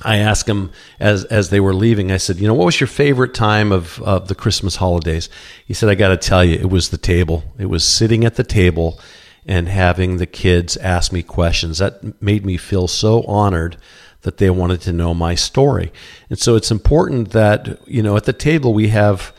I 0.03 0.17
asked 0.17 0.47
him 0.47 0.71
as 0.99 1.25
as 1.25 1.49
they 1.49 1.59
were 1.59 1.73
leaving. 1.73 2.11
I 2.11 2.17
said, 2.17 2.37
"You 2.37 2.47
know, 2.47 2.53
what 2.53 2.65
was 2.65 2.79
your 2.79 2.87
favorite 2.87 3.33
time 3.33 3.71
of 3.71 4.01
of 4.03 4.27
the 4.27 4.35
Christmas 4.35 4.75
holidays?" 4.75 5.27
He 5.65 5.73
said, 5.73 5.89
"I 5.89 5.95
got 5.95 6.09
to 6.09 6.17
tell 6.17 6.43
you, 6.43 6.55
it 6.55 6.69
was 6.69 6.89
the 6.89 6.97
table. 6.97 7.43
It 7.57 7.67
was 7.67 7.83
sitting 7.83 8.23
at 8.23 8.35
the 8.35 8.43
table 8.43 8.99
and 9.45 9.67
having 9.67 10.17
the 10.17 10.25
kids 10.25 10.77
ask 10.77 11.11
me 11.11 11.23
questions. 11.23 11.79
That 11.79 12.21
made 12.21 12.45
me 12.45 12.57
feel 12.57 12.87
so 12.87 13.23
honored 13.23 13.77
that 14.21 14.37
they 14.37 14.49
wanted 14.49 14.81
to 14.81 14.93
know 14.93 15.13
my 15.13 15.35
story. 15.35 15.91
And 16.29 16.37
so 16.37 16.55
it's 16.55 16.69
important 16.71 17.31
that 17.31 17.79
you 17.87 18.03
know 18.03 18.17
at 18.17 18.25
the 18.25 18.33
table 18.33 18.73
we 18.73 18.89
have 18.89 19.33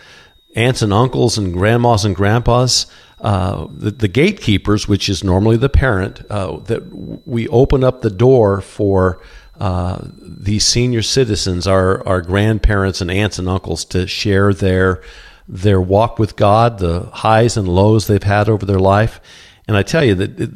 aunts 0.56 0.82
and 0.82 0.92
uncles 0.92 1.38
and 1.38 1.52
grandmas 1.52 2.04
and 2.04 2.16
grandpas." 2.16 2.86
Uh, 3.20 3.66
the, 3.72 3.90
the, 3.90 4.06
gatekeepers, 4.06 4.86
which 4.86 5.08
is 5.08 5.24
normally 5.24 5.56
the 5.56 5.68
parent, 5.68 6.22
uh, 6.30 6.56
that 6.58 6.82
we 7.26 7.48
open 7.48 7.82
up 7.82 8.00
the 8.00 8.10
door 8.10 8.60
for 8.60 9.20
uh, 9.58 9.98
these 10.20 10.64
senior 10.64 11.02
citizens, 11.02 11.66
our, 11.66 12.06
our 12.06 12.22
grandparents 12.22 13.00
and 13.00 13.10
aunts 13.10 13.38
and 13.38 13.48
uncles, 13.48 13.84
to 13.86 14.06
share 14.06 14.52
their 14.52 15.02
their 15.48 15.80
walk 15.80 16.18
with 16.18 16.36
God, 16.36 16.78
the 16.78 17.08
highs 17.12 17.56
and 17.56 17.66
lows 17.66 18.06
they've 18.06 18.22
had 18.22 18.50
over 18.50 18.66
their 18.66 18.78
life. 18.78 19.18
And 19.66 19.76
I 19.76 19.82
tell 19.82 20.04
you 20.04 20.14
that 20.16 20.38
it, 20.38 20.50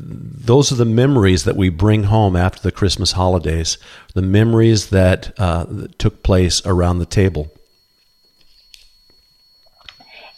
those 0.46 0.70
are 0.70 0.74
the 0.74 0.84
memories 0.84 1.44
that 1.44 1.56
we 1.56 1.70
bring 1.70 2.04
home 2.04 2.36
after 2.36 2.60
the 2.60 2.72
Christmas 2.72 3.12
holidays, 3.12 3.78
the 4.14 4.22
memories 4.22 4.90
that, 4.90 5.32
uh, 5.38 5.64
that 5.64 5.98
took 5.98 6.22
place 6.22 6.64
around 6.66 6.98
the 6.98 7.06
table. 7.06 7.50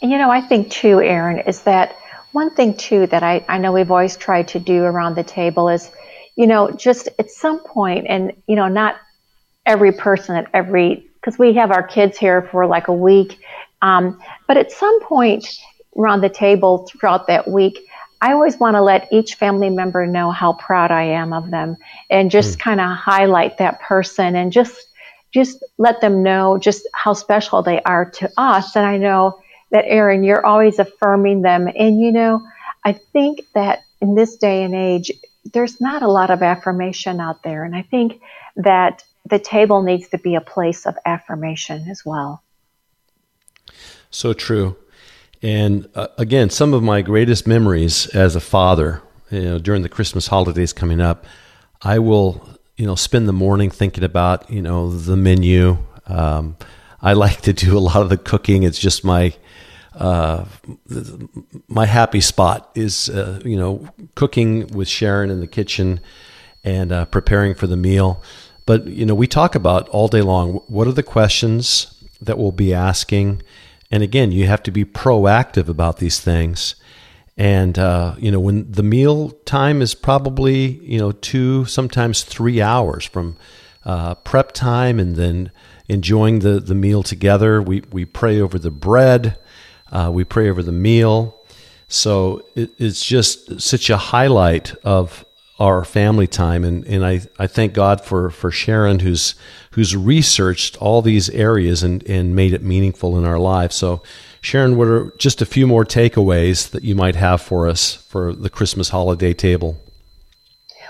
And 0.01 0.11
you 0.11 0.17
know, 0.17 0.29
I 0.29 0.41
think 0.41 0.71
too, 0.71 1.01
Aaron, 1.01 1.39
is 1.39 1.63
that 1.63 1.95
one 2.31 2.49
thing 2.49 2.75
too 2.75 3.07
that 3.07 3.23
I, 3.23 3.45
I 3.47 3.57
know 3.57 3.71
we've 3.71 3.91
always 3.91 4.17
tried 4.17 4.49
to 4.49 4.59
do 4.59 4.83
around 4.83 5.15
the 5.15 5.23
table 5.23 5.69
is 5.69 5.89
you 6.35 6.47
know, 6.47 6.71
just 6.71 7.09
at 7.19 7.29
some 7.29 7.59
point, 7.59 8.05
and, 8.09 8.33
you 8.47 8.55
know, 8.55 8.67
not 8.67 8.97
every 9.65 9.91
person 9.91 10.35
at 10.35 10.47
every, 10.53 11.07
because 11.15 11.39
we 11.39 11.53
have 11.53 11.71
our 11.71 11.83
kids 11.83 12.17
here 12.17 12.43
for 12.51 12.65
like 12.67 12.87
a 12.87 12.93
week, 12.93 13.39
um, 13.81 14.19
but 14.47 14.57
at 14.57 14.71
some 14.71 15.01
point 15.01 15.47
around 15.97 16.21
the 16.21 16.29
table 16.29 16.87
throughout 16.87 17.27
that 17.27 17.47
week, 17.47 17.79
I 18.21 18.31
always 18.31 18.57
want 18.57 18.75
to 18.75 18.81
let 18.81 19.11
each 19.11 19.35
family 19.35 19.69
member 19.69 20.07
know 20.07 20.31
how 20.31 20.53
proud 20.53 20.91
I 20.91 21.03
am 21.03 21.33
of 21.33 21.51
them 21.51 21.77
and 22.09 22.31
just 22.31 22.57
mm. 22.57 22.61
kind 22.61 22.81
of 22.81 22.95
highlight 22.95 23.57
that 23.57 23.79
person 23.81 24.35
and 24.35 24.51
just 24.51 24.87
just 25.33 25.63
let 25.77 25.99
them 25.99 26.23
know 26.23 26.57
just 26.57 26.87
how 26.93 27.11
special 27.11 27.61
they 27.61 27.81
are 27.81 28.09
to 28.09 28.31
us. 28.37 28.73
And 28.75 28.85
I 28.85 28.97
know 28.97 29.37
that 29.71 29.83
Aaron, 29.85 30.23
you're 30.23 30.45
always 30.45 30.79
affirming 30.79 31.41
them. 31.41 31.67
And 31.77 31.99
you 31.99 32.11
know, 32.11 32.41
I 32.85 32.93
think 32.93 33.41
that 33.53 33.83
in 34.01 34.15
this 34.15 34.37
day 34.37 34.63
and 34.63 34.73
age, 34.73 35.11
there's 35.53 35.79
not 35.79 36.01
a 36.01 36.07
lot 36.07 36.31
of 36.31 36.41
affirmation 36.41 37.19
out 37.19 37.43
there. 37.43 37.63
And 37.63 37.75
I 37.75 37.83
think 37.83 38.21
that 38.55 39.03
the 39.25 39.39
table 39.39 39.81
needs 39.81 40.09
to 40.09 40.17
be 40.17 40.35
a 40.35 40.41
place 40.41 40.85
of 40.85 40.95
affirmation 41.05 41.87
as 41.89 42.03
well. 42.05 42.43
So 44.09 44.33
true. 44.33 44.77
And 45.41 45.87
uh, 45.95 46.07
again, 46.17 46.49
some 46.49 46.73
of 46.73 46.81
my 46.81 47.01
greatest 47.01 47.45
memories 47.45 48.07
as 48.07 48.35
a 48.35 48.39
father, 48.39 49.01
you 49.29 49.41
know, 49.41 49.59
during 49.59 49.81
the 49.81 49.89
Christmas 49.89 50.27
holidays 50.27 50.73
coming 50.73 51.01
up, 51.01 51.25
I 51.81 51.99
will, 51.99 52.47
you 52.77 52.85
know, 52.85 52.95
spend 52.95 53.27
the 53.27 53.33
morning 53.33 53.69
thinking 53.69 54.03
about, 54.03 54.49
you 54.49 54.61
know, 54.61 54.89
the 54.89 55.15
menu. 55.15 55.77
Um, 56.07 56.57
I 57.01 57.13
like 57.25 57.41
to 57.41 57.53
do 57.53 57.77
a 57.77 57.79
lot 57.79 57.97
of 57.97 58.09
the 58.09 58.17
cooking. 58.17 58.63
It's 58.63 58.79
just 58.79 59.03
my 59.03 59.33
uh, 59.95 60.45
my 61.67 61.85
happy 61.85 62.21
spot 62.21 62.69
is 62.75 63.09
uh, 63.09 63.41
you 63.45 63.57
know 63.57 63.87
cooking 64.15 64.67
with 64.67 64.87
Sharon 64.87 65.29
in 65.29 65.39
the 65.39 65.47
kitchen 65.47 65.99
and 66.63 66.91
uh, 66.91 67.05
preparing 67.05 67.55
for 67.55 67.67
the 67.67 67.77
meal. 67.77 68.21
But 68.65 68.87
you 68.87 69.05
know, 69.05 69.15
we 69.15 69.27
talk 69.27 69.55
about 69.55 69.87
all 69.89 70.07
day 70.07 70.21
long. 70.21 70.55
What 70.67 70.87
are 70.87 70.91
the 70.91 71.03
questions 71.03 72.03
that 72.21 72.37
we'll 72.37 72.51
be 72.51 72.73
asking? 72.73 73.41
And 73.91 74.03
again, 74.03 74.31
you 74.31 74.47
have 74.47 74.63
to 74.63 74.71
be 74.71 74.83
proactive 74.83 75.69
about 75.69 75.97
these 75.97 76.19
things. 76.19 76.75
And 77.37 77.77
uh, 77.77 78.15
you 78.17 78.31
know, 78.31 78.39
when 78.39 78.71
the 78.71 78.83
meal 78.83 79.29
time 79.45 79.81
is 79.81 79.93
probably 79.93 80.79
you 80.83 80.97
know 80.97 81.11
two, 81.11 81.65
sometimes 81.65 82.23
three 82.23 82.61
hours 82.61 83.05
from 83.05 83.37
uh, 83.85 84.15
prep 84.15 84.51
time, 84.51 84.99
and 84.99 85.15
then 85.15 85.51
enjoying 85.87 86.39
the 86.39 86.59
the 86.59 86.75
meal 86.75 87.03
together. 87.03 87.61
We 87.61 87.83
we 87.91 88.05
pray 88.05 88.39
over 88.39 88.57
the 88.57 88.71
bread, 88.71 89.37
uh, 89.91 90.09
we 90.13 90.23
pray 90.23 90.49
over 90.49 90.63
the 90.63 90.71
meal. 90.71 91.39
So 91.87 92.45
it, 92.55 92.71
it's 92.77 93.05
just 93.05 93.61
such 93.61 93.89
a 93.89 93.97
highlight 93.97 94.73
of 94.83 95.25
our 95.59 95.85
family 95.85 96.27
time 96.27 96.65
and, 96.65 96.85
and 96.85 97.05
I, 97.05 97.21
I 97.39 97.47
thank 97.47 97.73
God 97.73 98.01
for, 98.01 98.29
for 98.29 98.51
Sharon 98.51 98.99
who's 98.99 99.35
who's 99.71 99.95
researched 99.95 100.75
all 100.81 101.01
these 101.01 101.29
areas 101.29 101.81
and, 101.81 102.03
and 102.09 102.35
made 102.35 102.53
it 102.53 102.61
meaningful 102.61 103.17
in 103.17 103.23
our 103.23 103.39
lives. 103.39 103.75
So 103.75 104.03
Sharon, 104.41 104.77
what 104.77 104.87
are 104.87 105.13
just 105.17 105.41
a 105.41 105.45
few 105.45 105.65
more 105.65 105.85
takeaways 105.85 106.69
that 106.69 106.83
you 106.83 106.93
might 106.93 107.15
have 107.15 107.41
for 107.41 107.67
us 107.67 107.95
for 107.95 108.33
the 108.33 108.49
Christmas 108.49 108.89
holiday 108.89 109.33
table? 109.33 109.77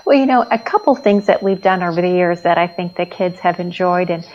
Well, 0.04 0.16
you 0.16 0.26
know, 0.26 0.42
a 0.50 0.58
couple 0.58 0.94
things 0.94 1.26
that 1.26 1.42
we've 1.42 1.62
done 1.62 1.82
over 1.82 2.02
the 2.02 2.10
years 2.10 2.42
that 2.42 2.58
I 2.58 2.66
think 2.66 2.96
the 2.96 3.06
kids 3.06 3.40
have 3.40 3.58
enjoyed, 3.58 4.10
and 4.10 4.28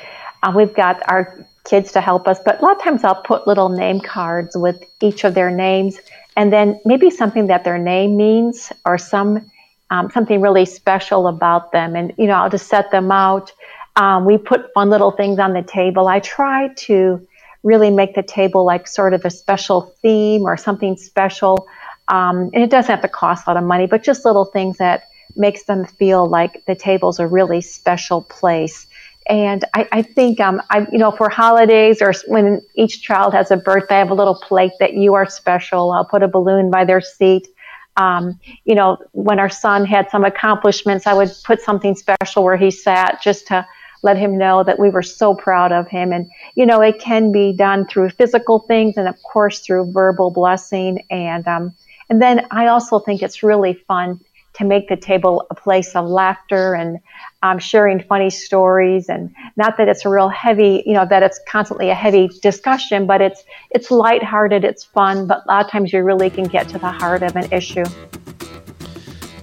uh, 0.43 0.51
we've 0.55 0.73
got 0.73 1.01
our 1.07 1.47
kids 1.63 1.91
to 1.93 2.01
help 2.01 2.27
us, 2.27 2.39
but 2.43 2.59
a 2.59 2.65
lot 2.65 2.75
of 2.77 2.81
times 2.81 3.03
I'll 3.03 3.21
put 3.21 3.47
little 3.47 3.69
name 3.69 3.99
cards 3.99 4.55
with 4.57 4.83
each 5.01 5.23
of 5.23 5.33
their 5.33 5.51
names, 5.51 5.99
and 6.35 6.51
then 6.51 6.79
maybe 6.85 7.09
something 7.09 7.47
that 7.47 7.63
their 7.63 7.77
name 7.77 8.17
means 8.17 8.71
or 8.85 8.97
some 8.97 9.51
um, 9.91 10.09
something 10.09 10.41
really 10.41 10.65
special 10.65 11.27
about 11.27 11.73
them. 11.73 11.95
And, 11.95 12.13
you 12.17 12.25
know, 12.25 12.33
I'll 12.33 12.49
just 12.49 12.67
set 12.67 12.89
them 12.91 13.11
out. 13.11 13.51
Um, 13.97 14.25
we 14.25 14.37
put 14.37 14.73
fun 14.73 14.89
little 14.89 15.11
things 15.11 15.37
on 15.37 15.53
the 15.53 15.61
table. 15.61 16.07
I 16.07 16.21
try 16.21 16.69
to 16.69 17.27
really 17.61 17.91
make 17.91 18.15
the 18.15 18.23
table 18.23 18.65
like 18.65 18.87
sort 18.87 19.13
of 19.13 19.25
a 19.25 19.29
special 19.29 19.93
theme 20.01 20.43
or 20.43 20.55
something 20.55 20.95
special. 20.95 21.67
Um, 22.07 22.49
and 22.53 22.63
it 22.63 22.69
doesn't 22.69 22.89
have 22.89 23.01
to 23.01 23.09
cost 23.09 23.45
a 23.45 23.49
lot 23.49 23.57
of 23.57 23.65
money, 23.65 23.85
but 23.85 24.01
just 24.01 24.25
little 24.25 24.45
things 24.45 24.77
that 24.77 25.03
makes 25.35 25.63
them 25.63 25.85
feel 25.85 26.25
like 26.25 26.63
the 26.65 26.75
table's 26.75 27.19
a 27.19 27.27
really 27.27 27.61
special 27.61 28.21
place. 28.21 28.87
And 29.31 29.63
I, 29.73 29.87
I 29.93 30.01
think, 30.01 30.41
um, 30.41 30.61
I, 30.71 30.85
you 30.91 30.97
know, 30.97 31.11
for 31.11 31.29
holidays 31.29 32.01
or 32.01 32.13
when 32.27 32.61
each 32.75 33.01
child 33.01 33.33
has 33.33 33.49
a 33.49 33.55
birthday, 33.55 33.95
I 33.95 33.99
have 33.99 34.11
a 34.11 34.13
little 34.13 34.35
plate 34.35 34.73
that 34.81 34.95
you 34.95 35.13
are 35.13 35.25
special. 35.25 35.93
I'll 35.93 36.03
put 36.03 36.21
a 36.21 36.27
balloon 36.27 36.69
by 36.69 36.83
their 36.83 36.99
seat. 36.99 37.47
Um, 37.95 38.37
you 38.65 38.75
know, 38.75 38.97
when 39.13 39.39
our 39.39 39.49
son 39.49 39.85
had 39.85 40.09
some 40.11 40.25
accomplishments, 40.25 41.07
I 41.07 41.13
would 41.13 41.31
put 41.45 41.61
something 41.61 41.95
special 41.95 42.43
where 42.43 42.57
he 42.57 42.69
sat 42.71 43.21
just 43.21 43.47
to 43.47 43.65
let 44.03 44.17
him 44.17 44.37
know 44.37 44.65
that 44.65 44.79
we 44.79 44.89
were 44.89 45.01
so 45.01 45.33
proud 45.33 45.71
of 45.71 45.87
him. 45.87 46.11
And, 46.11 46.29
you 46.55 46.65
know, 46.65 46.81
it 46.81 46.99
can 46.99 47.31
be 47.31 47.53
done 47.53 47.87
through 47.87 48.09
physical 48.09 48.59
things 48.59 48.97
and, 48.97 49.07
of 49.07 49.15
course, 49.23 49.61
through 49.61 49.93
verbal 49.93 50.31
blessing. 50.31 51.05
And, 51.09 51.47
um, 51.47 51.73
and 52.09 52.21
then 52.21 52.47
I 52.51 52.67
also 52.67 52.99
think 52.99 53.21
it's 53.21 53.43
really 53.43 53.75
fun 53.87 54.19
to 54.53 54.65
make 54.65 54.89
the 54.89 54.97
table 54.97 55.45
a 55.49 55.55
place 55.55 55.95
of 55.95 56.07
laughter 56.07 56.73
and 56.73 56.99
um, 57.43 57.57
sharing 57.57 58.01
funny 58.01 58.29
stories. 58.29 59.09
And 59.09 59.33
not 59.55 59.77
that 59.77 59.87
it's 59.87 60.05
a 60.05 60.09
real 60.09 60.29
heavy 60.29 60.83
you 60.85 60.93
know 60.93 61.05
that 61.05 61.23
it's 61.23 61.39
constantly 61.47 61.89
a 61.89 61.95
heavy 61.95 62.29
discussion 62.41 63.05
but 63.05 63.21
it's 63.21 63.43
it's 63.69 63.91
lighthearted 63.91 64.63
it's 64.63 64.83
fun 64.83 65.27
but 65.27 65.43
a 65.45 65.47
lot 65.47 65.65
of 65.65 65.71
times 65.71 65.93
you 65.93 66.03
really 66.03 66.29
can 66.29 66.45
get 66.45 66.67
to 66.69 66.79
the 66.79 66.91
heart 66.91 67.23
of 67.23 67.35
an 67.35 67.51
issue. 67.51 67.85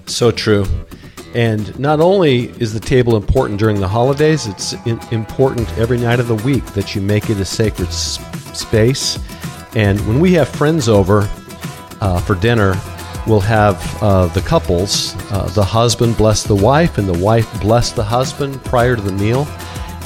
So 0.05 0.31
true. 0.31 0.65
And 1.35 1.77
not 1.79 1.99
only 1.99 2.49
is 2.59 2.73
the 2.73 2.79
table 2.79 3.15
important 3.15 3.59
during 3.59 3.79
the 3.79 3.87
holidays 3.87 4.47
it's 4.47 4.73
important 5.11 5.69
every 5.77 5.97
night 5.97 6.19
of 6.19 6.27
the 6.27 6.35
week 6.35 6.65
that 6.67 6.95
you 6.95 7.01
make 7.01 7.29
it 7.29 7.37
a 7.37 7.45
sacred 7.45 7.91
space. 7.91 9.19
And 9.75 9.99
when 10.07 10.19
we 10.19 10.33
have 10.33 10.49
friends 10.49 10.89
over 10.89 11.29
uh, 12.01 12.19
for 12.21 12.35
dinner 12.35 12.73
we'll 13.29 13.39
have 13.39 14.03
uh, 14.03 14.25
the 14.27 14.41
couples, 14.41 15.15
uh, 15.31 15.47
the 15.53 15.63
husband 15.63 16.17
bless 16.17 16.43
the 16.43 16.55
wife, 16.55 16.97
and 16.97 17.07
the 17.07 17.23
wife 17.23 17.47
bless 17.61 17.91
the 17.91 18.03
husband 18.03 18.61
prior 18.65 18.95
to 18.95 19.01
the 19.01 19.11
meal. 19.11 19.47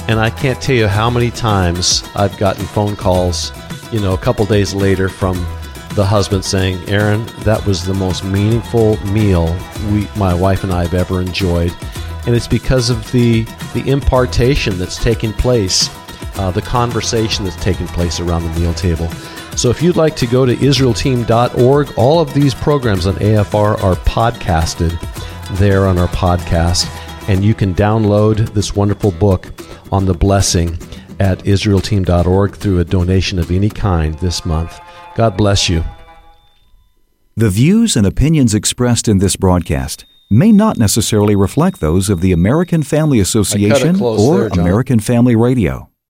And 0.06 0.20
I 0.20 0.28
can't 0.28 0.60
tell 0.60 0.76
you 0.76 0.86
how 0.86 1.08
many 1.08 1.30
times 1.30 2.04
I've 2.14 2.36
gotten 2.36 2.66
phone 2.66 2.94
calls, 2.94 3.50
you 3.90 4.00
know, 4.00 4.12
a 4.12 4.18
couple 4.18 4.44
days 4.44 4.74
later 4.74 5.08
from 5.08 5.36
the 5.94 6.04
husband 6.04 6.44
saying, 6.44 6.86
Aaron, 6.88 7.24
that 7.40 7.64
was 7.66 7.84
the 7.84 7.94
most 7.94 8.24
meaningful 8.24 8.98
meal 9.06 9.56
we, 9.90 10.06
my 10.16 10.34
wife 10.34 10.62
and 10.62 10.72
I 10.72 10.82
have 10.82 10.94
ever 10.94 11.22
enjoyed. 11.22 11.72
And 12.26 12.34
it's 12.34 12.48
because 12.48 12.90
of 12.90 13.10
the, 13.12 13.44
the 13.72 13.84
impartation 13.86 14.76
that's 14.76 15.02
taking 15.02 15.32
place, 15.32 15.88
uh, 16.38 16.50
the 16.50 16.62
conversation 16.62 17.44
that's 17.44 17.62
taking 17.62 17.86
place 17.88 18.20
around 18.20 18.44
the 18.44 18.60
meal 18.60 18.74
table. 18.74 19.08
So 19.56 19.70
if 19.70 19.80
you'd 19.80 19.96
like 19.96 20.16
to 20.16 20.26
go 20.26 20.44
to 20.44 20.54
IsraelTeam.org, 20.54 21.92
all 21.96 22.20
of 22.20 22.34
these 22.34 22.54
programs 22.54 23.06
on 23.06 23.14
AFR 23.14 23.82
are 23.82 23.94
podcasted 23.96 24.98
there 25.58 25.86
on 25.86 25.96
our 25.96 26.08
podcast, 26.08 26.86
and 27.28 27.44
you 27.44 27.54
can 27.54 27.74
download 27.74 28.52
this 28.52 28.74
wonderful 28.74 29.12
book 29.12 29.46
on 29.92 30.06
the 30.06 30.14
blessing 30.14 30.76
at 31.20 31.38
IsraelTeam.org 31.40 32.56
through 32.56 32.80
a 32.80 32.84
donation 32.84 33.38
of 33.38 33.50
any 33.50 33.70
kind 33.70 34.14
this 34.18 34.44
month. 34.44 34.80
God 35.14 35.36
bless 35.36 35.68
you. 35.68 35.84
The 37.36 37.50
views 37.50 37.96
and 37.96 38.06
opinions 38.06 38.54
expressed 38.54 39.08
in 39.08 39.18
this 39.18 39.36
broadcast 39.36 40.04
may 40.30 40.52
not 40.52 40.78
necessarily 40.78 41.36
reflect 41.36 41.80
those 41.80 42.10
of 42.10 42.20
the 42.20 42.32
American 42.32 42.82
Family 42.82 43.20
Association 43.20 44.00
or 44.00 44.48
there, 44.48 44.60
American 44.60 44.98
Family 44.98 45.36
Radio. 45.36 45.88